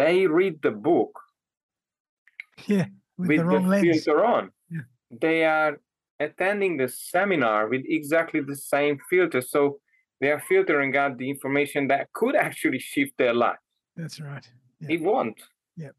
[0.00, 1.12] they read the book
[2.66, 2.86] Yeah.
[3.18, 4.04] With, with the the, wrong lens.
[4.04, 4.86] filter on Yeah.
[5.20, 5.72] they are
[6.20, 9.78] attending the seminar with exactly the same filter so
[10.20, 13.62] they are filtering out the information that could actually shift their life
[13.96, 14.46] That's right.
[14.80, 14.92] Yeah.
[14.96, 15.40] it won't.
[15.76, 15.94] Yep.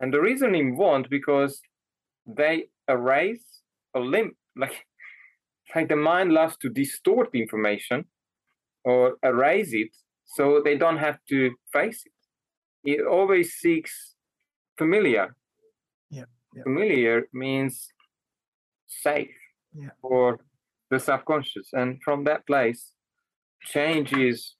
[0.00, 1.60] And the reason it won't because
[2.26, 2.54] they
[2.88, 3.44] erase
[3.94, 4.30] a limb
[4.62, 4.76] like
[5.74, 7.98] like the mind loves to distort the information
[8.84, 9.92] or erase it
[10.24, 11.38] so they don't have to
[11.72, 12.12] face it.
[12.84, 14.14] It always seeks
[14.76, 15.34] familiar.
[16.10, 16.64] Yep, yep.
[16.64, 17.88] Familiar means
[18.86, 19.34] safe
[19.74, 19.90] Yeah.
[20.00, 20.40] for
[20.90, 21.68] the subconscious.
[21.72, 22.92] And from that place,
[23.62, 24.54] change is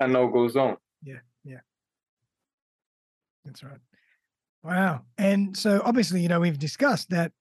[0.00, 0.76] a no-go zone.
[1.02, 1.60] Yeah, yeah.
[3.44, 3.78] That's right.
[4.62, 5.02] Wow.
[5.16, 7.32] And so obviously, you know, we've discussed that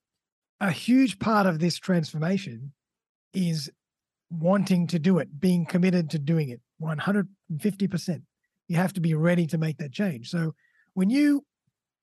[0.61, 2.73] a huge part of this transformation
[3.33, 3.69] is
[4.29, 8.21] wanting to do it, being committed to doing it 150%.
[8.67, 10.29] You have to be ready to make that change.
[10.29, 10.53] So
[10.93, 11.45] when you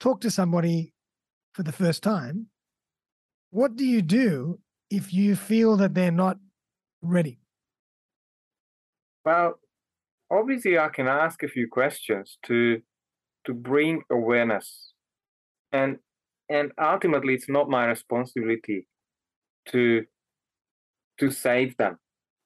[0.00, 0.94] talk to somebody
[1.52, 2.46] for the first time,
[3.50, 4.58] what do you do
[4.90, 6.38] if you feel that they're not
[7.02, 7.40] ready?
[9.24, 9.58] Well,
[10.30, 12.80] obviously, I can ask a few questions to
[13.44, 14.92] to bring awareness,
[15.72, 15.98] and
[16.48, 18.88] and ultimately, it's not my responsibility
[19.68, 20.04] to
[21.18, 21.98] to save them.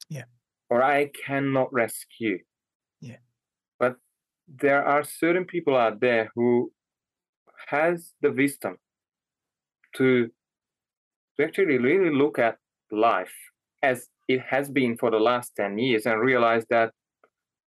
[0.09, 0.25] Yeah.
[0.69, 2.39] Or I cannot rescue.
[4.49, 6.73] But there are certain people out there who
[7.69, 8.77] has the wisdom
[9.97, 10.31] to
[11.37, 12.57] to actually really look at
[12.91, 13.35] life
[13.83, 16.93] as it has been for the last 10 years and realize that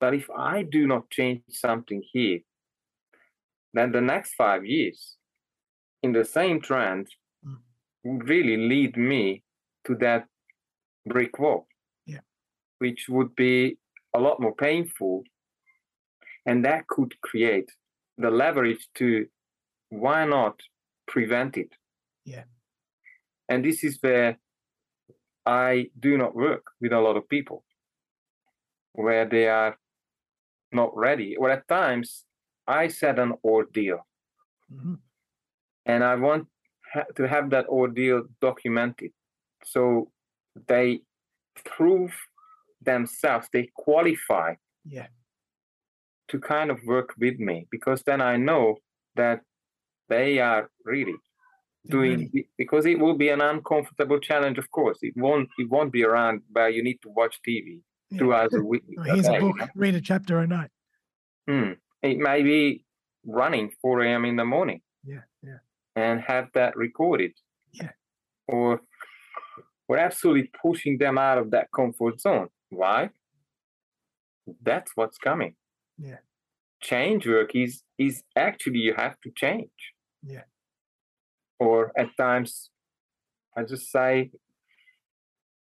[0.01, 2.41] that if I do not change something here,
[3.75, 5.17] then the next five years
[6.03, 7.09] in the same trend
[8.05, 8.29] Mm.
[8.29, 9.43] really lead me
[9.85, 10.27] to that
[11.07, 11.67] brick wall.
[12.07, 12.21] Yeah.
[12.79, 13.79] Which would be
[14.15, 15.25] a lot more painful.
[16.47, 17.71] And that could create
[18.19, 19.27] the leverage to
[19.91, 20.61] why not
[21.07, 21.73] prevent it?
[22.25, 22.45] Yeah.
[23.49, 24.39] And this is where
[25.45, 27.65] I do not work with a lot of people
[28.93, 29.77] where they are
[30.73, 32.25] not ready, or at times
[32.67, 34.01] I set an ordeal
[34.73, 34.99] Mhm.
[35.85, 36.49] and I want
[37.17, 39.13] to have that ordeal documented
[39.65, 40.11] so
[40.69, 41.03] they
[41.65, 42.13] prove
[42.81, 44.55] themselves, they qualify
[44.85, 45.09] Yeah.
[46.29, 48.77] To kind of work with me because then I know
[49.17, 49.41] that
[50.09, 51.15] they are really
[51.89, 55.93] doing it because it will be an uncomfortable challenge of course it won't it won't
[55.93, 57.79] be around where you need to watch tv
[58.11, 58.19] Yeah.
[58.19, 59.57] two hours a week here's a day, book.
[59.77, 60.71] Read a chapter a night.
[61.49, 61.73] Hmm.
[62.03, 62.85] it may be
[63.25, 65.23] running 4 a.m in the morning Yeah.
[65.49, 65.61] Yeah.
[65.95, 67.33] and have that recorded
[67.81, 67.93] Yeah.
[68.49, 68.81] or
[69.89, 73.11] we're absolutely pushing them out of that comfort zone why
[74.62, 75.55] that's what's coming
[75.99, 76.19] Yeah.
[76.83, 79.81] change work is is actually you have to change
[80.23, 80.45] Yeah.
[81.59, 82.71] or at times
[83.57, 84.31] i just say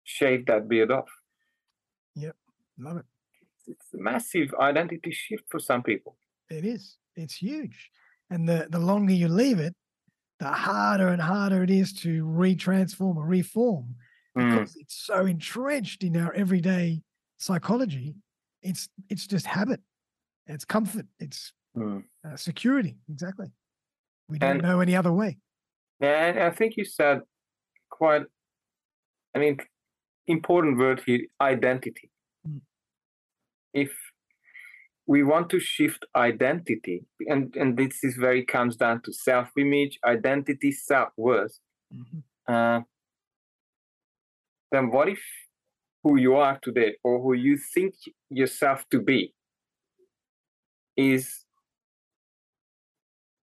[0.05, 1.11] shave that beard off
[2.15, 2.37] Yep,
[2.79, 3.07] Love it.
[3.67, 6.17] it's a massive identity shift for some people
[6.51, 6.99] It is.
[7.17, 7.91] It's huge.
[8.31, 9.75] And the, the longer you leave it,
[10.39, 13.97] the harder and harder it is to retransform or reform
[14.37, 17.03] Mm, because it's so entrenched in our everyday
[17.37, 18.15] psychology.
[18.63, 19.81] It's it's just habit.
[20.46, 21.07] It's comfort.
[21.18, 22.02] It's mm.
[22.26, 22.96] uh, security.
[23.09, 23.48] Exactly.
[24.28, 25.38] We don't And- know any other way.
[26.00, 27.18] and i think you said
[27.98, 28.24] quite
[29.35, 29.57] i mean
[30.26, 32.09] important word here identity
[32.48, 32.61] Mm.
[33.85, 33.92] if
[35.12, 36.96] we want to shift identity
[37.33, 41.57] and and this is it comes down to self-image identity self-worth
[42.00, 42.20] Mhm.
[42.52, 42.81] uh,
[44.72, 45.22] then what if
[46.02, 47.94] who you are today or who you think
[48.40, 49.20] yourself to be
[50.96, 51.44] is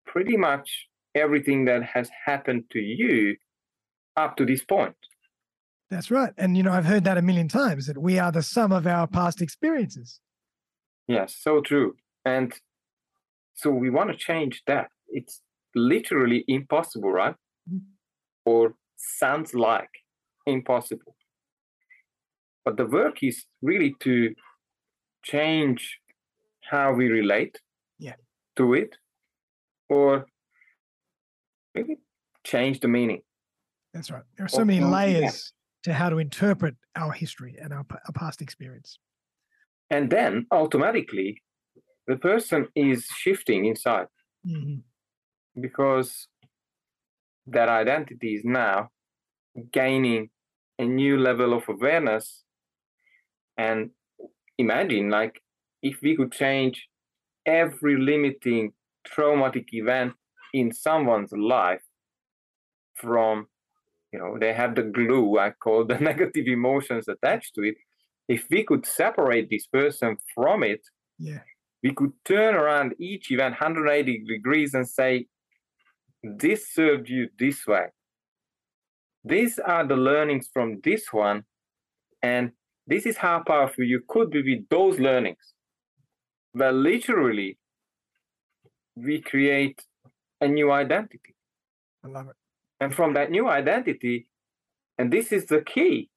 [0.05, 3.35] pretty much everything that has happened to you
[4.17, 4.95] up to this point
[5.89, 6.33] That's right.
[6.37, 8.85] And you know, I've heard that a million times that we are the sum of
[8.85, 10.19] our past experiences.
[11.07, 12.53] yes so true and
[13.61, 14.87] so we want to change that
[15.19, 15.41] it's
[15.75, 17.35] literally impossible right
[17.71, 17.81] Mhm.
[18.45, 18.61] or
[18.97, 19.93] sounds like
[20.45, 21.15] impossible
[22.65, 23.37] but the work is
[23.69, 24.15] really to
[25.23, 25.81] change
[26.69, 27.55] how we relate
[27.97, 28.15] Yeah.
[28.57, 28.95] to it
[29.89, 30.25] or
[31.75, 31.97] maybe
[32.43, 33.21] change the meaning
[33.93, 34.23] That's right.
[34.37, 34.97] There are so Or- many or- yeah.
[34.99, 35.51] layers
[35.83, 38.99] to how to interpret our history and our, our past experience.
[39.91, 41.41] and then automatically
[42.05, 44.07] the person is shifting inside
[44.45, 44.83] Mhm.
[45.65, 46.27] because
[47.47, 48.91] that identity is now
[49.71, 50.29] gaining
[50.77, 52.25] a new level of awareness
[53.57, 53.79] and
[54.59, 55.41] imagine like
[55.81, 56.87] if we could change
[57.45, 58.73] every limiting
[59.05, 60.13] traumatic event
[60.53, 61.81] in someone's life
[62.95, 63.47] from
[64.11, 67.75] you know they have the glue i call the negative emotions attached to it
[68.27, 70.81] if we could separate this person from it
[71.17, 71.39] Yeah.
[71.83, 75.25] we could turn around each event 180 degrees and say,
[76.23, 77.87] This served you this way.
[79.23, 81.43] These are the learnings from this one.
[82.21, 82.51] And
[82.91, 85.53] this is how powerful you could be with those learnings.
[86.53, 87.57] But literally,
[88.95, 89.81] we create
[90.41, 91.35] a new identity.
[92.03, 92.35] I love it.
[92.79, 94.27] And from that new identity,
[94.97, 96.09] and this is the key,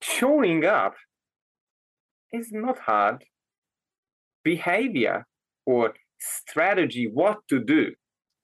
[0.00, 0.94] showing up
[2.32, 3.24] is not hard.
[4.44, 5.26] Behavior
[5.66, 7.92] or strategy, what to do.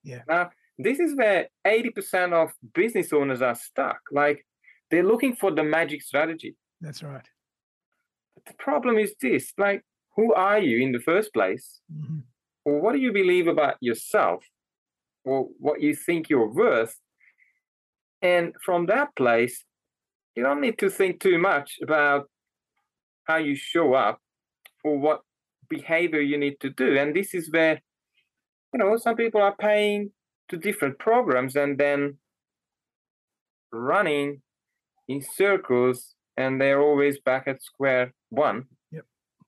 [0.03, 0.23] Yeah.
[0.29, 4.01] Now, this is where 80% of business owners are stuck.
[4.13, 4.45] Like
[4.91, 6.57] they're looking for the magic strategy.
[6.81, 7.27] That's right.
[8.35, 9.83] But the problem is this like,
[10.17, 11.81] who are you in the first place?
[11.93, 12.23] Mhm.
[12.67, 14.43] or what do you believe about yourself
[15.25, 15.37] or
[15.67, 16.97] what you think you're worth
[18.23, 19.57] and from that place
[20.35, 22.23] you don't need to think too much about
[23.29, 24.19] how you show up
[24.83, 25.21] or what
[25.69, 27.83] behavior you need to do and this is where
[28.73, 30.11] you know some people are paying
[30.49, 32.19] to different programs and then
[33.73, 34.41] running
[35.09, 38.65] in circles and they're always back at square one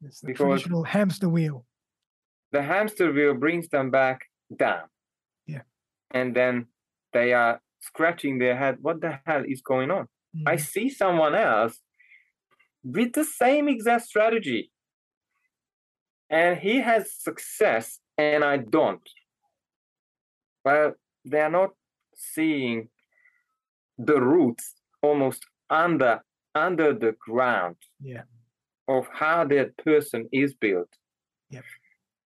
[0.03, 1.66] It's the Because- traditional hamster wheel.
[2.53, 4.88] the hamster wheel brings them back down.
[5.47, 5.62] Yeah.
[6.11, 6.68] And then
[7.12, 8.78] they are scratching their head.
[8.80, 10.09] What the hell is going on?
[10.47, 10.61] I Mhm.
[10.61, 11.82] see someone else
[12.82, 14.72] with the same exact strategy.
[16.30, 19.07] And he has success and I don't.
[20.64, 20.94] Well,
[21.24, 21.74] they are not
[22.14, 22.90] seeing
[23.99, 26.22] the roots almost under
[26.55, 28.24] under the ground Yeah.
[28.89, 30.89] Of how that person is built.
[31.51, 31.64] Yep.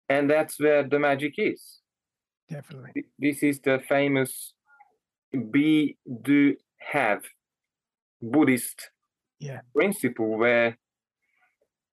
[0.08, 1.80] And that's where the magic is.
[2.48, 3.04] Definitely.
[3.18, 4.54] This is the famous
[5.50, 7.22] be, do, have
[8.20, 8.90] Buddhist
[9.38, 9.60] Yeah.
[9.74, 10.76] principle where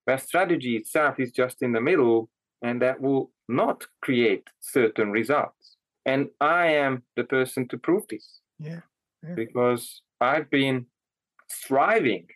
[0.04, 2.30] where strategy itself is just in the middle
[2.62, 5.76] and that will not create certain results.
[6.06, 8.80] And I am the person to prove this Yeah.
[9.22, 9.34] Yeah.
[9.34, 10.86] because I've been
[11.48, 12.26] striving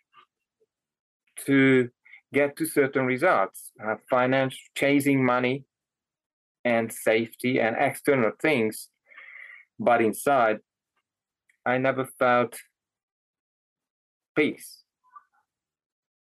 [1.45, 1.89] to
[2.33, 5.65] get to certain results, uh, finance, chasing money
[6.65, 8.89] and safety and external things.
[9.79, 10.59] But inside,
[11.65, 12.57] I never felt
[14.35, 14.83] peace.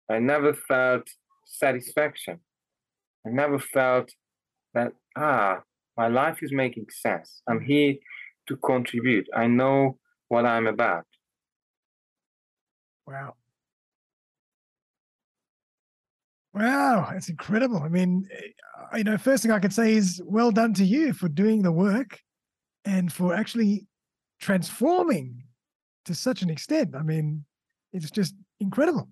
[0.10, 1.08] I never felt
[1.46, 2.40] satisfaction.
[3.26, 4.12] I never felt
[4.74, 5.62] that, ah,
[5.98, 7.42] my life is making sense.
[7.48, 7.96] I'm here
[8.48, 9.28] to contribute.
[9.36, 9.98] I know
[10.28, 11.06] what I'm about.
[13.08, 13.36] Wow.
[16.54, 17.82] Wow, it's incredible.
[17.82, 21.14] I mean, eh, you know, first thing I could say is well done to you
[21.14, 22.20] for doing the work
[22.84, 23.88] and for actually
[24.40, 25.44] transforming
[26.06, 26.96] to such an extent.
[26.96, 27.46] I mean,
[27.94, 29.08] it's just incredible.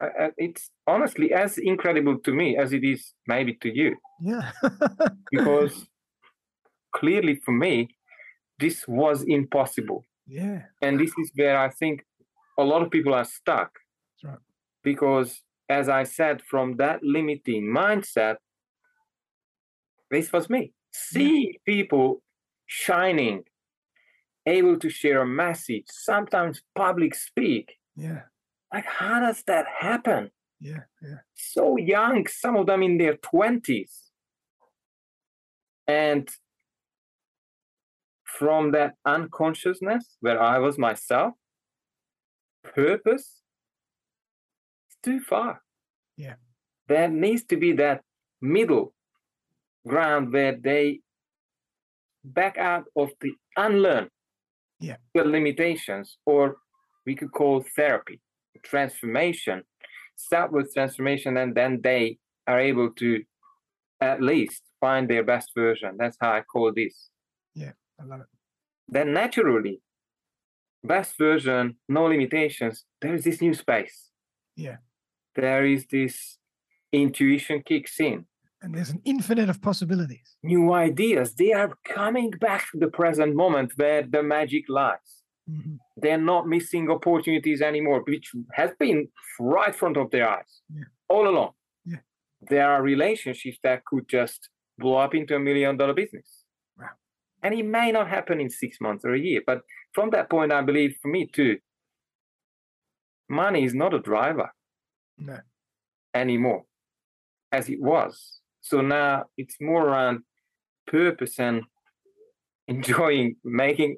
[0.00, 4.50] Uh, uh, it's honestly as incredible to me as it is maybe to you Yeah.
[5.30, 5.88] because
[6.94, 7.88] clearly for me
[8.58, 10.64] this was impossible yeah.
[10.82, 12.04] and this is where i think
[12.58, 13.70] a lot of people are stuck
[14.22, 14.42] That's right.
[14.84, 18.36] because as i said from that limiting mindset
[20.10, 22.22] this was me seeing people
[22.66, 23.42] shining
[24.46, 28.22] able to share a message sometimes public speak Yeah.
[28.72, 30.84] like how does that happen Yeah.
[31.02, 31.20] Yeah.
[31.34, 33.92] so young, some of them in their 20s.
[35.86, 36.28] And
[38.24, 41.34] from that unconsciousness where I was myself,
[42.62, 43.42] purpose,
[45.06, 45.62] too far.
[46.16, 46.34] Yeah.
[46.88, 47.98] There needs to be that
[48.40, 48.86] middle
[49.86, 51.00] ground where they
[52.24, 54.08] back out of the unlearn
[54.80, 54.96] Yeah.
[55.14, 56.56] the limitations, or
[57.06, 58.20] we could call therapy,
[58.62, 59.62] transformation
[60.18, 63.22] start with transformation and then they are able to
[64.00, 67.10] at least find their best version that's how i call this
[67.54, 68.26] Yeah, I love it.
[68.94, 69.76] then naturally
[70.82, 73.96] best version no limitations there is this new space
[74.66, 74.78] Yeah.
[75.36, 76.38] There is this
[76.92, 78.24] intuition kicks in
[78.62, 80.28] And there's an infinite of possibilities.
[80.42, 85.10] new ideas they are coming back to the present moment where the magic lies
[85.48, 85.78] Mhm.
[86.02, 88.26] they're not missing opportunities anymore, which
[88.60, 88.98] has been
[89.38, 90.84] right front of their eyes Yeah.
[91.12, 91.52] all along.
[91.92, 92.00] Yeah.
[92.50, 94.40] There are relationships that could just
[94.82, 96.28] blow up into a million dollar business.
[96.78, 96.94] Wow.
[97.44, 99.40] And it may not happen in six months or a year.
[99.50, 99.58] But
[99.96, 101.54] from that point, I believe for me too,
[103.28, 104.48] money is not a driver
[105.18, 105.38] No.
[106.14, 106.64] anymore
[107.52, 108.40] as it was.
[108.60, 110.20] So now it's more around
[110.86, 111.62] purpose and
[112.68, 113.96] enjoying making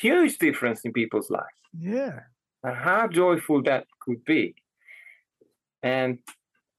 [0.00, 2.20] huge difference in people's lives Yeah.
[2.64, 4.54] and how joyful that could be
[5.82, 6.18] and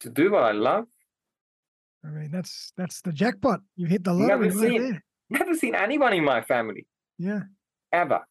[0.02, 0.86] to do what i love
[2.06, 3.62] I mean, that's that's the jackpot.
[3.78, 5.04] You hit the Never lottery right seen- there.
[5.30, 6.86] never seen anyone in my family
[7.18, 7.44] Yeah.
[7.94, 8.22] ever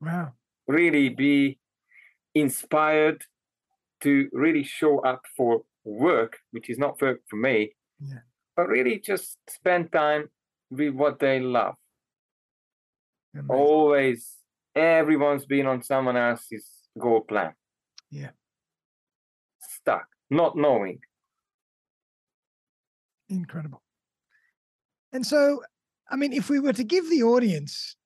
[0.00, 0.34] Wow.
[0.66, 1.58] really be
[2.34, 3.24] inspired
[4.04, 8.20] to really show up for work which is not work for me Yeah.
[8.56, 10.30] but really just spend time
[10.70, 11.74] with what they love
[13.34, 13.50] Amazing.
[13.50, 14.20] always
[14.76, 16.66] everyone's been on someone else's
[16.98, 17.52] goal plan
[18.10, 18.30] Yeah.
[19.60, 21.00] stuck not knowing
[23.28, 23.82] Incredible.
[25.12, 25.62] And so,
[26.10, 27.96] I mean, if we were to give the audience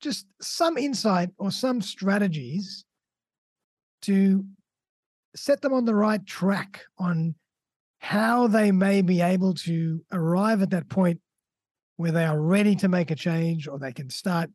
[0.00, 2.84] just some insight or some strategies
[4.02, 4.44] to
[5.36, 7.34] set them on the right track on
[7.98, 11.20] how they may be able to arrive at that point
[11.96, 14.50] where they are ready to make a change or they can start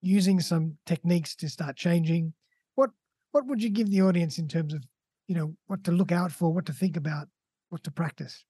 [0.00, 2.32] using some techniques to start changing.
[2.74, 2.90] What
[3.32, 4.84] what would you give the audience in terms of
[5.26, 7.28] you know what to look out for what to think about
[7.68, 8.44] what to practice?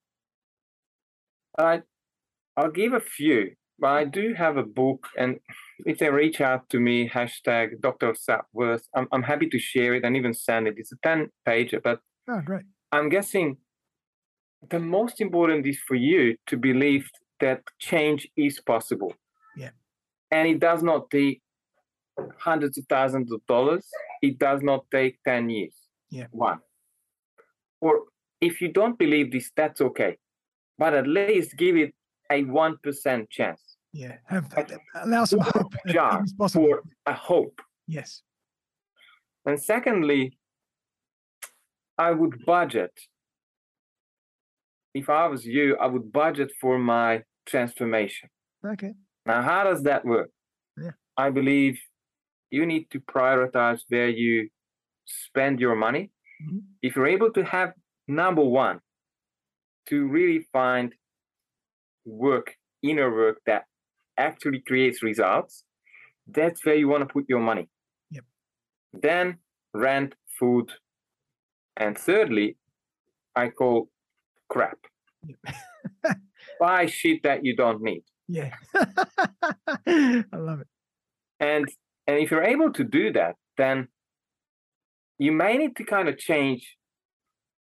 [1.58, 1.82] I,
[2.56, 5.38] I'll give a few, but I do have a book, and
[5.84, 8.14] if they reach out to me, hashtag Dr.
[8.14, 10.74] Sapworth, I'm, I'm happy to share it and even send it.
[10.78, 13.58] It's a 10 pager, but oh great I'm guessing
[14.70, 17.08] the most important is for you to believe
[17.40, 19.12] that change is possible.
[19.56, 19.70] Yeah.
[20.30, 21.42] And it does not take
[22.38, 23.86] hundreds of thousands of dollars,
[24.22, 25.74] it does not take 10 years.
[26.10, 26.26] Yeah.
[26.30, 26.60] One.
[27.80, 28.04] or
[28.40, 30.18] if you don't believe this, that's okay.
[30.78, 31.94] But at least give it
[32.30, 33.62] a 1% chance.
[33.92, 34.16] Yeah.
[34.26, 34.52] Have,
[34.94, 35.72] allow some hope.
[35.88, 36.24] jar.
[36.52, 37.60] For a hope.
[37.86, 38.22] Yes.
[39.44, 40.38] And secondly,
[41.98, 42.92] I would budget.
[44.94, 48.28] If I was you, I would budget for my transformation.
[48.66, 48.92] Okay.
[49.24, 50.30] Now, how does that work?
[50.76, 50.92] Yeah.
[51.16, 51.78] I believe
[52.50, 54.48] you need to prioritize where you
[55.04, 56.10] spend your money.
[56.42, 56.62] Mhm.
[56.82, 57.72] If you're able to have
[58.08, 58.80] number one,
[59.88, 60.92] to really find
[62.06, 63.64] work, inner work that
[64.16, 65.64] actually creates results,
[66.26, 67.68] that's where you want to put your money.
[68.10, 68.24] Yep.
[68.94, 69.38] Then
[69.74, 70.72] rent, food,
[71.76, 72.56] and thirdly,
[73.34, 73.90] I call
[74.48, 74.78] crap.
[75.26, 75.56] Yep.
[76.60, 78.04] Buy shit that you don't need.
[78.28, 78.54] Yeah.
[79.86, 80.68] I love it.
[81.40, 81.66] and
[82.06, 83.88] and if you're able to do that then
[85.18, 86.76] you may need to kind of change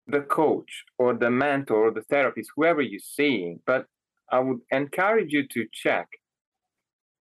[0.07, 3.85] the coach or the mentor or the therapist whoever you're seeing but
[4.31, 6.07] i would encourage you to check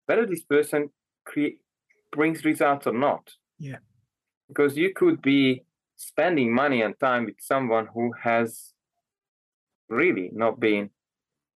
[0.06, 0.90] whether this person
[1.26, 1.58] create
[2.12, 3.30] brings results or not
[3.60, 3.80] Yeah.
[4.48, 5.66] because you could be
[5.98, 8.74] spending money and time with someone who has
[9.90, 10.90] really not been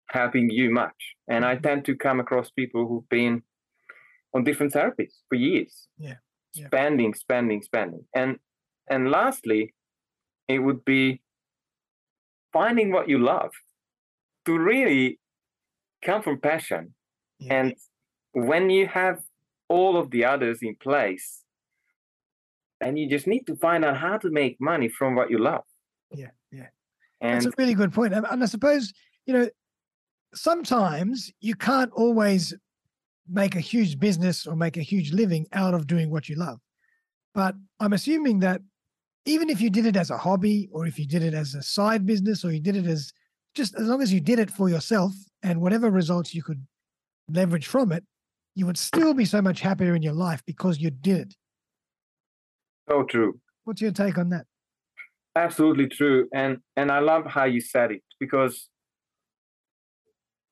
[0.10, 1.64] helping you much and i mm-hmm.
[1.68, 3.44] tend to come across people who've been
[4.34, 5.88] on different therapies for years.
[5.98, 6.16] Yeah,
[6.54, 6.68] yeah.
[6.68, 8.06] Spending, spending, spending.
[8.16, 8.38] And
[8.90, 9.74] and lastly,
[10.48, 11.22] it would be
[12.52, 13.52] finding what you love
[14.46, 15.19] to really
[16.02, 16.94] come from passion.
[17.40, 17.54] Yeah.
[17.54, 17.76] And
[18.34, 19.22] when you have
[19.68, 21.44] all of the others in place,
[22.82, 25.64] and you just need to find out how to make money from what you love.
[26.12, 26.68] Yeah, yeah.
[27.22, 28.14] And That's a really good point.
[28.14, 28.94] And and I suppose,
[29.26, 29.50] you know,
[30.34, 32.54] sometimes you can't always
[33.28, 36.60] make a huge business or make a huge living out of doing what you love.
[37.36, 38.62] But I'm assuming that
[39.26, 41.62] even if you did it as a hobby or if you did it as a
[41.62, 43.12] side business or you did it as
[43.54, 45.14] just as long as you did it for yourself
[45.44, 46.66] and whatever results you could
[47.30, 48.04] leverage from it,
[48.56, 51.36] you would still be so much happier in your life because you did it.
[52.90, 53.40] so true.
[53.64, 54.46] What's your take on that?
[55.36, 58.68] absolutely true and and i love how you said it because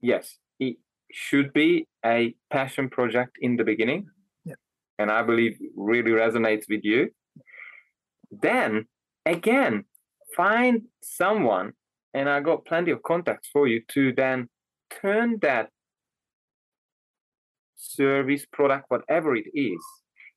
[0.01, 0.75] yes it
[1.11, 4.05] should be a passion project in the beginning
[4.45, 4.53] Yeah.
[4.99, 7.09] and i believe really resonates with you
[8.29, 8.85] then
[9.25, 9.83] again
[10.35, 11.73] find someone
[12.13, 14.47] and i got plenty of contacts for you to then
[14.89, 15.69] turn that
[17.75, 19.79] service product whatever it is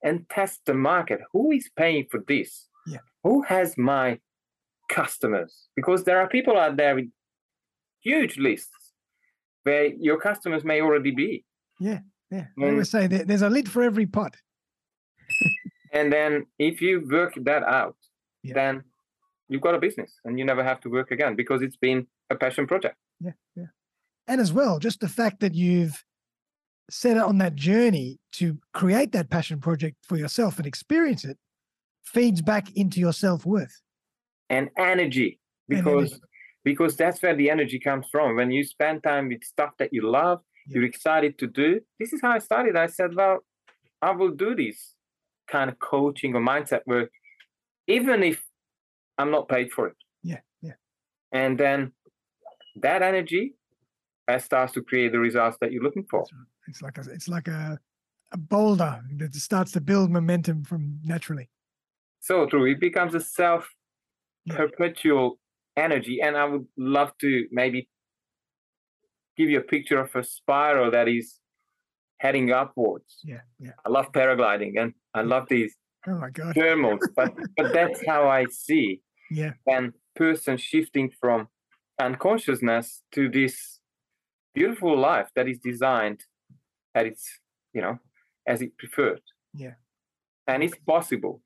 [0.03, 2.98] and test the market who is paying for this Yeah.
[3.24, 4.18] who has my
[4.88, 7.07] customers because there are people out there with
[8.03, 8.92] huge lists
[9.62, 11.44] where your customers may already be
[11.78, 12.01] Yeah.
[12.30, 12.46] Yeah.
[12.59, 14.36] I always say there, there's a lid for every pot.
[15.92, 17.96] and then if you work that out
[18.42, 18.55] Yeah.
[18.55, 18.84] then
[19.48, 22.34] you've got a business and you never have to work again because it's been a
[22.36, 23.66] passion project Yeah, yeah.
[24.31, 26.05] And as well, just the fact that you've
[26.89, 31.37] set out on that journey to create that passion project for yourself and experience it
[32.05, 33.76] feeds back into your self worth.
[34.49, 35.31] and energy
[35.68, 36.24] And because energy.
[36.64, 40.03] because that's where the energy comes from when you spend time with stuff that you
[40.18, 40.74] love Yeah.
[40.74, 41.68] you're excited to do
[41.99, 43.37] this is how i started i said well
[44.09, 44.78] i will do this
[45.55, 47.11] kind of coaching or mindset work
[47.97, 48.39] even if
[49.18, 49.97] i'm not paid for it
[50.33, 50.76] Yeah, yeah.
[51.43, 51.78] and then
[52.87, 53.45] that energy
[54.35, 56.22] uh, starts to create the results that you're looking for
[56.68, 57.78] It's like a it's like a
[58.33, 60.83] a boulder that starts to build momentum from
[61.14, 61.47] naturally.
[62.28, 63.64] so true it becomes a self
[64.47, 64.57] Yeah.
[64.61, 65.26] perpetual
[65.87, 66.66] energy and i would
[66.97, 67.81] love to maybe
[69.37, 71.26] give you a picture of a spiral that is
[72.24, 73.76] heading upwards Yeah, yeah.
[73.87, 75.72] i love paragliding and i love these
[76.09, 76.53] Oh my god.
[76.57, 78.87] thermals but but that's how i see
[79.41, 79.85] Yeah, and
[80.16, 81.39] person shifting from
[82.07, 83.80] unconsciousness to this
[84.55, 86.20] beautiful life that is designed
[86.94, 87.28] at its
[87.72, 87.98] you know
[88.46, 89.20] as it preferred
[89.55, 89.74] Yeah.
[90.46, 91.42] and it's possible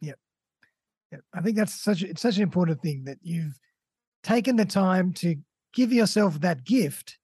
[0.00, 0.14] yeah.
[1.12, 1.18] yeah.
[1.34, 3.58] I think that's such it's such an important thing that you've
[4.22, 5.36] taken the time to
[5.72, 7.18] give yourself that gift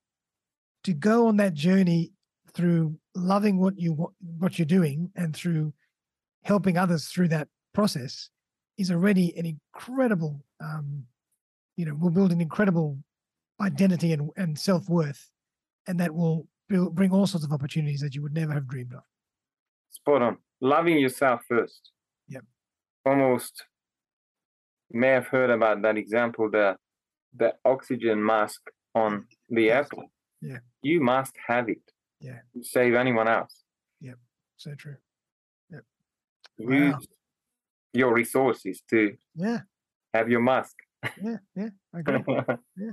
[0.85, 2.13] to go on that journey
[2.55, 5.73] through loving what you what you're doing and through
[6.45, 8.31] helping others through that process
[8.79, 11.05] is already an incredible um
[11.77, 12.97] you know will build an incredible
[13.61, 15.31] identity and, and self-worth
[15.87, 19.03] and that will bring all sorts of opportunities that you would never have dreamed of
[19.91, 21.93] spot on loving yourself first
[22.29, 22.45] Yep.
[23.05, 23.65] almost
[24.91, 26.77] may have heard about that example the
[27.35, 28.61] the oxygen mask
[28.95, 30.07] on the airport
[30.41, 30.59] Yeah.
[30.83, 31.83] you must have it
[32.21, 32.41] Yeah.
[32.55, 33.65] to save anyone else
[34.01, 34.19] Yep.
[34.57, 34.97] so true
[35.71, 35.81] Yeah,
[36.59, 37.01] use Wow.
[37.93, 39.61] your resources to yeah
[40.15, 40.75] have your mask.
[41.23, 42.25] Yeah, yeah, I agree.
[42.77, 42.93] yeah.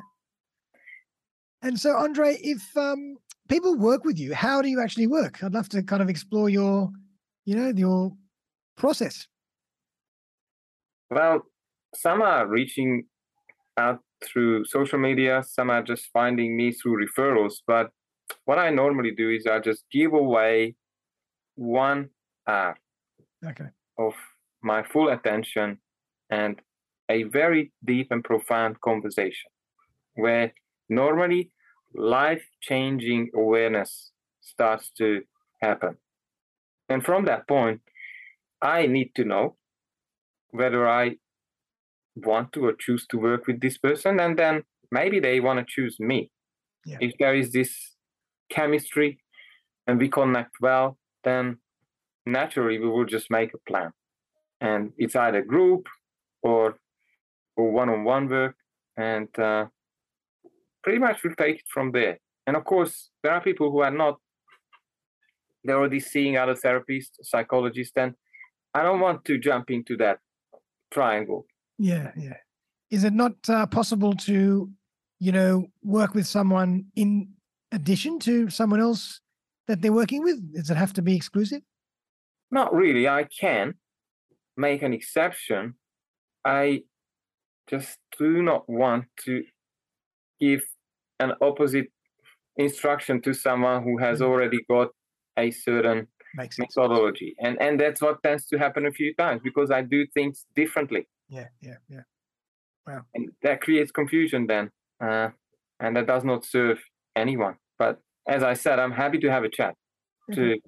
[1.64, 5.42] And so, Andre, if um, people work with you, how do you actually work?
[5.42, 6.92] I'd love to kind of explore your,
[7.46, 8.12] you know, your
[8.76, 9.28] process.
[11.10, 11.44] Well,
[11.96, 13.06] some are reaching
[13.78, 17.56] out through social media, some are just finding me through referrals.
[17.66, 17.92] But
[18.44, 20.76] what I normally do is I just give away
[21.56, 22.10] one
[22.46, 22.76] hour
[23.46, 23.70] okay.
[23.98, 24.14] of
[24.62, 25.80] my full attention
[26.30, 26.60] and
[27.10, 29.50] a very deep and profound conversation
[30.16, 30.54] where
[30.96, 31.52] normally
[31.94, 35.22] life changing awareness starts to
[35.62, 35.98] happen.
[36.90, 37.82] And from that point,
[38.62, 39.56] I need to know
[40.52, 41.18] whether I
[42.16, 44.20] want to or choose to work with this person.
[44.20, 46.32] And then maybe they want to choose me.
[46.86, 46.98] Yeah.
[47.00, 47.96] If there is this
[48.50, 49.20] chemistry
[49.88, 51.58] and we connect well, then
[52.26, 53.92] naturally we will just make a plan.
[54.62, 55.88] And it's either group
[56.42, 56.76] or
[57.56, 58.56] or one-on-one work,
[58.98, 59.66] and uh,
[60.84, 62.20] pretty much we'll take it from there.
[62.46, 64.20] And of course, there are people who are not.
[65.64, 68.14] They're already seeing other therapists, psychologists, and
[68.74, 70.20] I don't want to jump into that
[70.92, 71.46] triangle.
[71.80, 72.38] Yeah, yeah.
[72.92, 74.70] Is it not uh, possible to,
[75.20, 77.30] you know, work with someone in
[77.72, 79.22] addition to someone else
[79.68, 80.54] that they're working with?
[80.54, 81.62] Does it have to be exclusive?
[82.52, 83.08] Not really.
[83.08, 83.76] I can
[84.58, 85.76] make an exception.
[86.46, 86.84] I
[87.70, 89.44] just do not want to
[90.40, 90.62] give
[91.20, 91.88] an opposite
[92.58, 94.26] instruction to someone who has Mhm.
[94.26, 94.90] already got
[95.38, 96.76] a certain Makes sense.
[96.78, 100.46] methodology and and that's what tends to happen a few times because i do things
[100.56, 102.04] differently Yeah, yeah, yeah.
[102.88, 105.30] Wow and that creates confusion then uh,
[105.80, 106.80] and that does not serve
[107.16, 109.74] anyone but as i said i'm happy to have a chat
[110.34, 110.60] to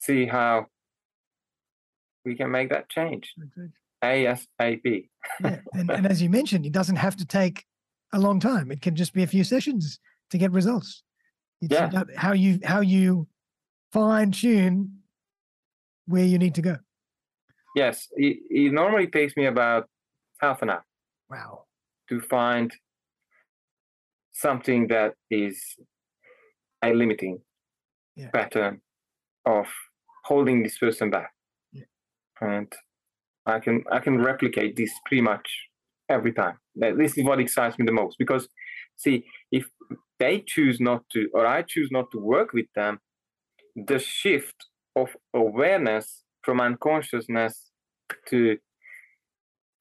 [0.00, 0.66] see how
[2.24, 3.34] we can make that change
[4.02, 5.08] asap
[5.40, 5.60] Yeah.
[5.74, 7.64] And, and as you mentioned, it doesn't have to take
[8.12, 8.70] a long time.
[8.72, 10.00] It can just be a few sessions
[10.30, 11.02] to get results.
[11.60, 12.04] It's Yeah.
[12.16, 13.28] how you how you
[13.92, 15.02] fine tune
[16.06, 16.76] where you need to go.
[17.76, 19.88] yes it, it normally takes me about
[20.40, 20.84] half an hour
[21.28, 21.66] Wow.
[22.08, 22.72] to find
[24.32, 25.76] something that is
[26.82, 27.42] a limiting
[28.16, 28.30] Yeah.
[28.30, 28.80] pattern
[29.46, 29.66] of
[30.24, 31.32] holding this person back
[31.72, 31.84] Yeah.
[32.40, 32.72] and
[33.46, 35.48] i can i can replicate this pretty much
[36.10, 38.48] every time this is what excites me the most because
[38.96, 39.64] see if
[40.18, 42.98] they choose not to or i choose not to work with them
[43.90, 44.58] the shift
[44.96, 47.70] of awareness from unconsciousness
[48.28, 48.56] to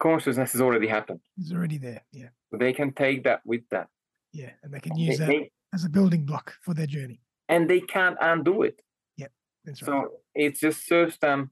[0.01, 2.01] consciousness has already happened It's already there.
[2.11, 2.29] Yeah.
[2.63, 3.87] they can take that with them
[4.31, 4.51] Yeah.
[4.63, 7.19] And they can They- use that they- as a building block for their journey.
[7.53, 8.77] and they can't undo it
[9.17, 9.27] Yeah,
[9.65, 9.87] That's right.
[10.05, 11.51] so it just serves them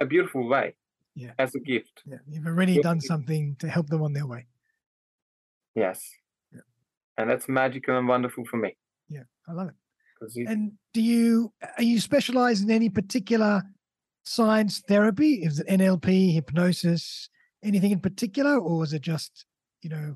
[0.00, 0.66] a beautiful way
[1.22, 1.32] Yeah.
[1.44, 2.18] as a gift yeah.
[2.32, 4.42] You've already done something to help them on their way.
[5.74, 5.98] yes
[6.52, 6.60] Yeah.
[7.18, 8.70] and that's magical and wonderful for me
[9.16, 9.24] Yeah.
[9.48, 13.62] I love it- And do you are you specialized in any particular
[14.24, 15.32] science therapy?
[15.46, 17.30] Is it NLP, hypnosis,
[17.62, 19.32] anything in particular, or is it just
[19.84, 20.06] you know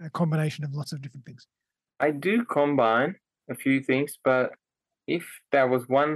[0.00, 1.42] a combination of lots of different things?
[2.06, 3.10] I do combine
[3.54, 4.44] a few things, but
[5.18, 6.12] if there was one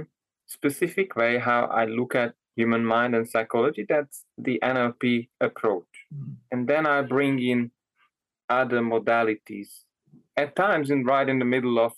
[0.57, 6.05] specific way how I look at human mind and psychology, that's the NLP approach.
[6.13, 6.35] Mhm.
[6.51, 7.71] And then I bring in
[8.49, 9.83] other modalities
[10.37, 11.93] at times in right in the middle of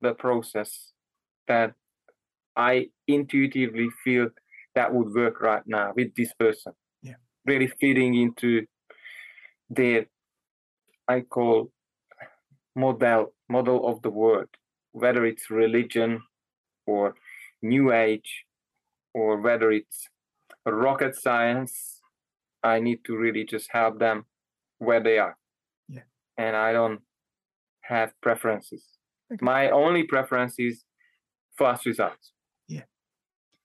[0.00, 0.92] the process
[1.48, 1.74] that
[2.56, 4.30] I intuitively feel
[4.74, 6.74] that would work right now with this person.
[7.02, 7.16] Yeah.
[7.44, 8.66] Really fitting into
[9.70, 10.06] their
[11.08, 11.72] I call
[12.74, 14.48] model model of the world,
[14.92, 16.22] whether it's religion
[16.86, 17.14] or
[17.62, 18.45] new age
[19.16, 20.10] or whether it's
[20.66, 22.02] rocket science,
[22.62, 24.26] I need to really just help them
[24.78, 25.38] where they are.
[25.88, 26.02] Yeah.
[26.36, 27.00] And I don't
[27.80, 28.84] have preferences.
[29.32, 29.38] Okay.
[29.40, 30.84] My only preference is
[31.56, 32.32] fast results.
[32.68, 32.82] Yeah.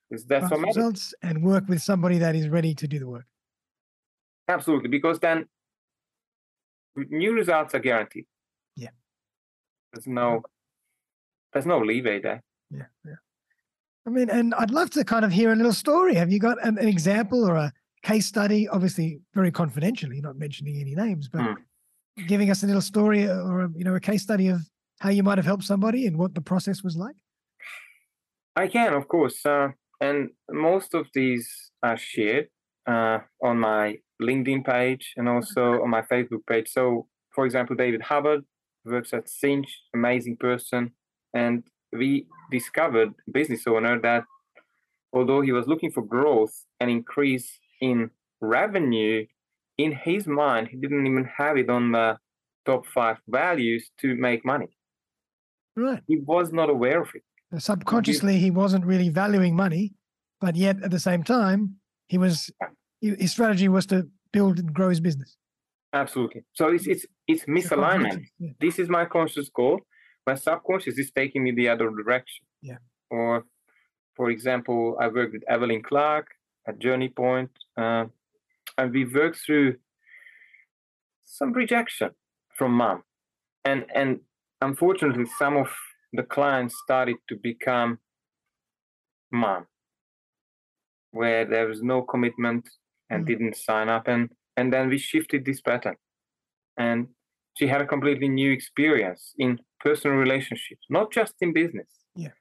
[0.10, 3.26] Is that's Fast results and work with somebody that is ready to do the work.
[4.48, 5.46] Absolutely, because then
[6.96, 8.26] new results are guaranteed.
[8.78, 8.94] Yeah.
[9.92, 10.44] There's no
[11.52, 12.42] there's no leeway there.
[12.70, 13.16] Yeah, yeah.
[14.08, 16.16] I mean, and I'd love to kind of hear a little story.
[16.16, 17.72] Have you got an, an example or a
[18.04, 18.68] case study?
[18.68, 21.54] Obviously, very confidentially, not mentioning any names, but Hmm.
[22.28, 24.62] giving us a little story or a, you know a case study of
[25.00, 27.16] how you might have helped somebody and what the process was like.
[28.56, 29.70] I can, of course, uh,
[30.02, 32.48] and most of these are shared
[32.88, 36.70] uh, on my LinkedIn page and also on my Facebook page.
[36.70, 38.42] So, for example, David Hubbard
[38.84, 40.92] works at Cinch, amazing person,
[41.34, 44.24] and we discovered business owner that
[45.14, 49.26] although he was looking for growth and increase in revenue,
[49.78, 52.18] in his mind, he didn't even have it on the
[52.66, 54.70] top five values to make money.
[55.76, 56.02] Right.
[56.08, 57.24] He was not aware of it.
[57.62, 59.94] Subconsciously, he wasn't really valuing money,
[60.40, 61.76] but yet at the same time,
[62.08, 62.52] he was
[63.02, 65.36] his strategy was to build and grow his business.
[65.94, 66.44] Absolutely.
[66.54, 68.26] So it's it's it's misalignment.
[68.40, 68.52] Yeah.
[68.60, 69.82] This is my conscious goal.
[70.28, 72.46] My subconscious is taking me the other direction.
[72.62, 72.78] Yeah.
[73.10, 73.46] Or,
[74.16, 76.28] for example, I worked with Evelyn Clark
[76.68, 78.06] at Journey Point, uh,
[78.78, 79.76] and we worked through
[81.26, 82.12] some rejection
[82.58, 83.04] from mom,
[83.66, 84.20] and and
[84.62, 85.70] unfortunately, some of
[86.14, 88.00] the clients started to become
[89.32, 89.66] mom,
[91.12, 92.70] where there was no commitment
[93.10, 93.28] and Mm.
[93.28, 95.96] didn't sign up, and and then we shifted this pattern,
[96.78, 97.08] and
[97.58, 101.88] she had a completely new experience in personal relationships, not just in business.
[102.16, 102.34] Yeah.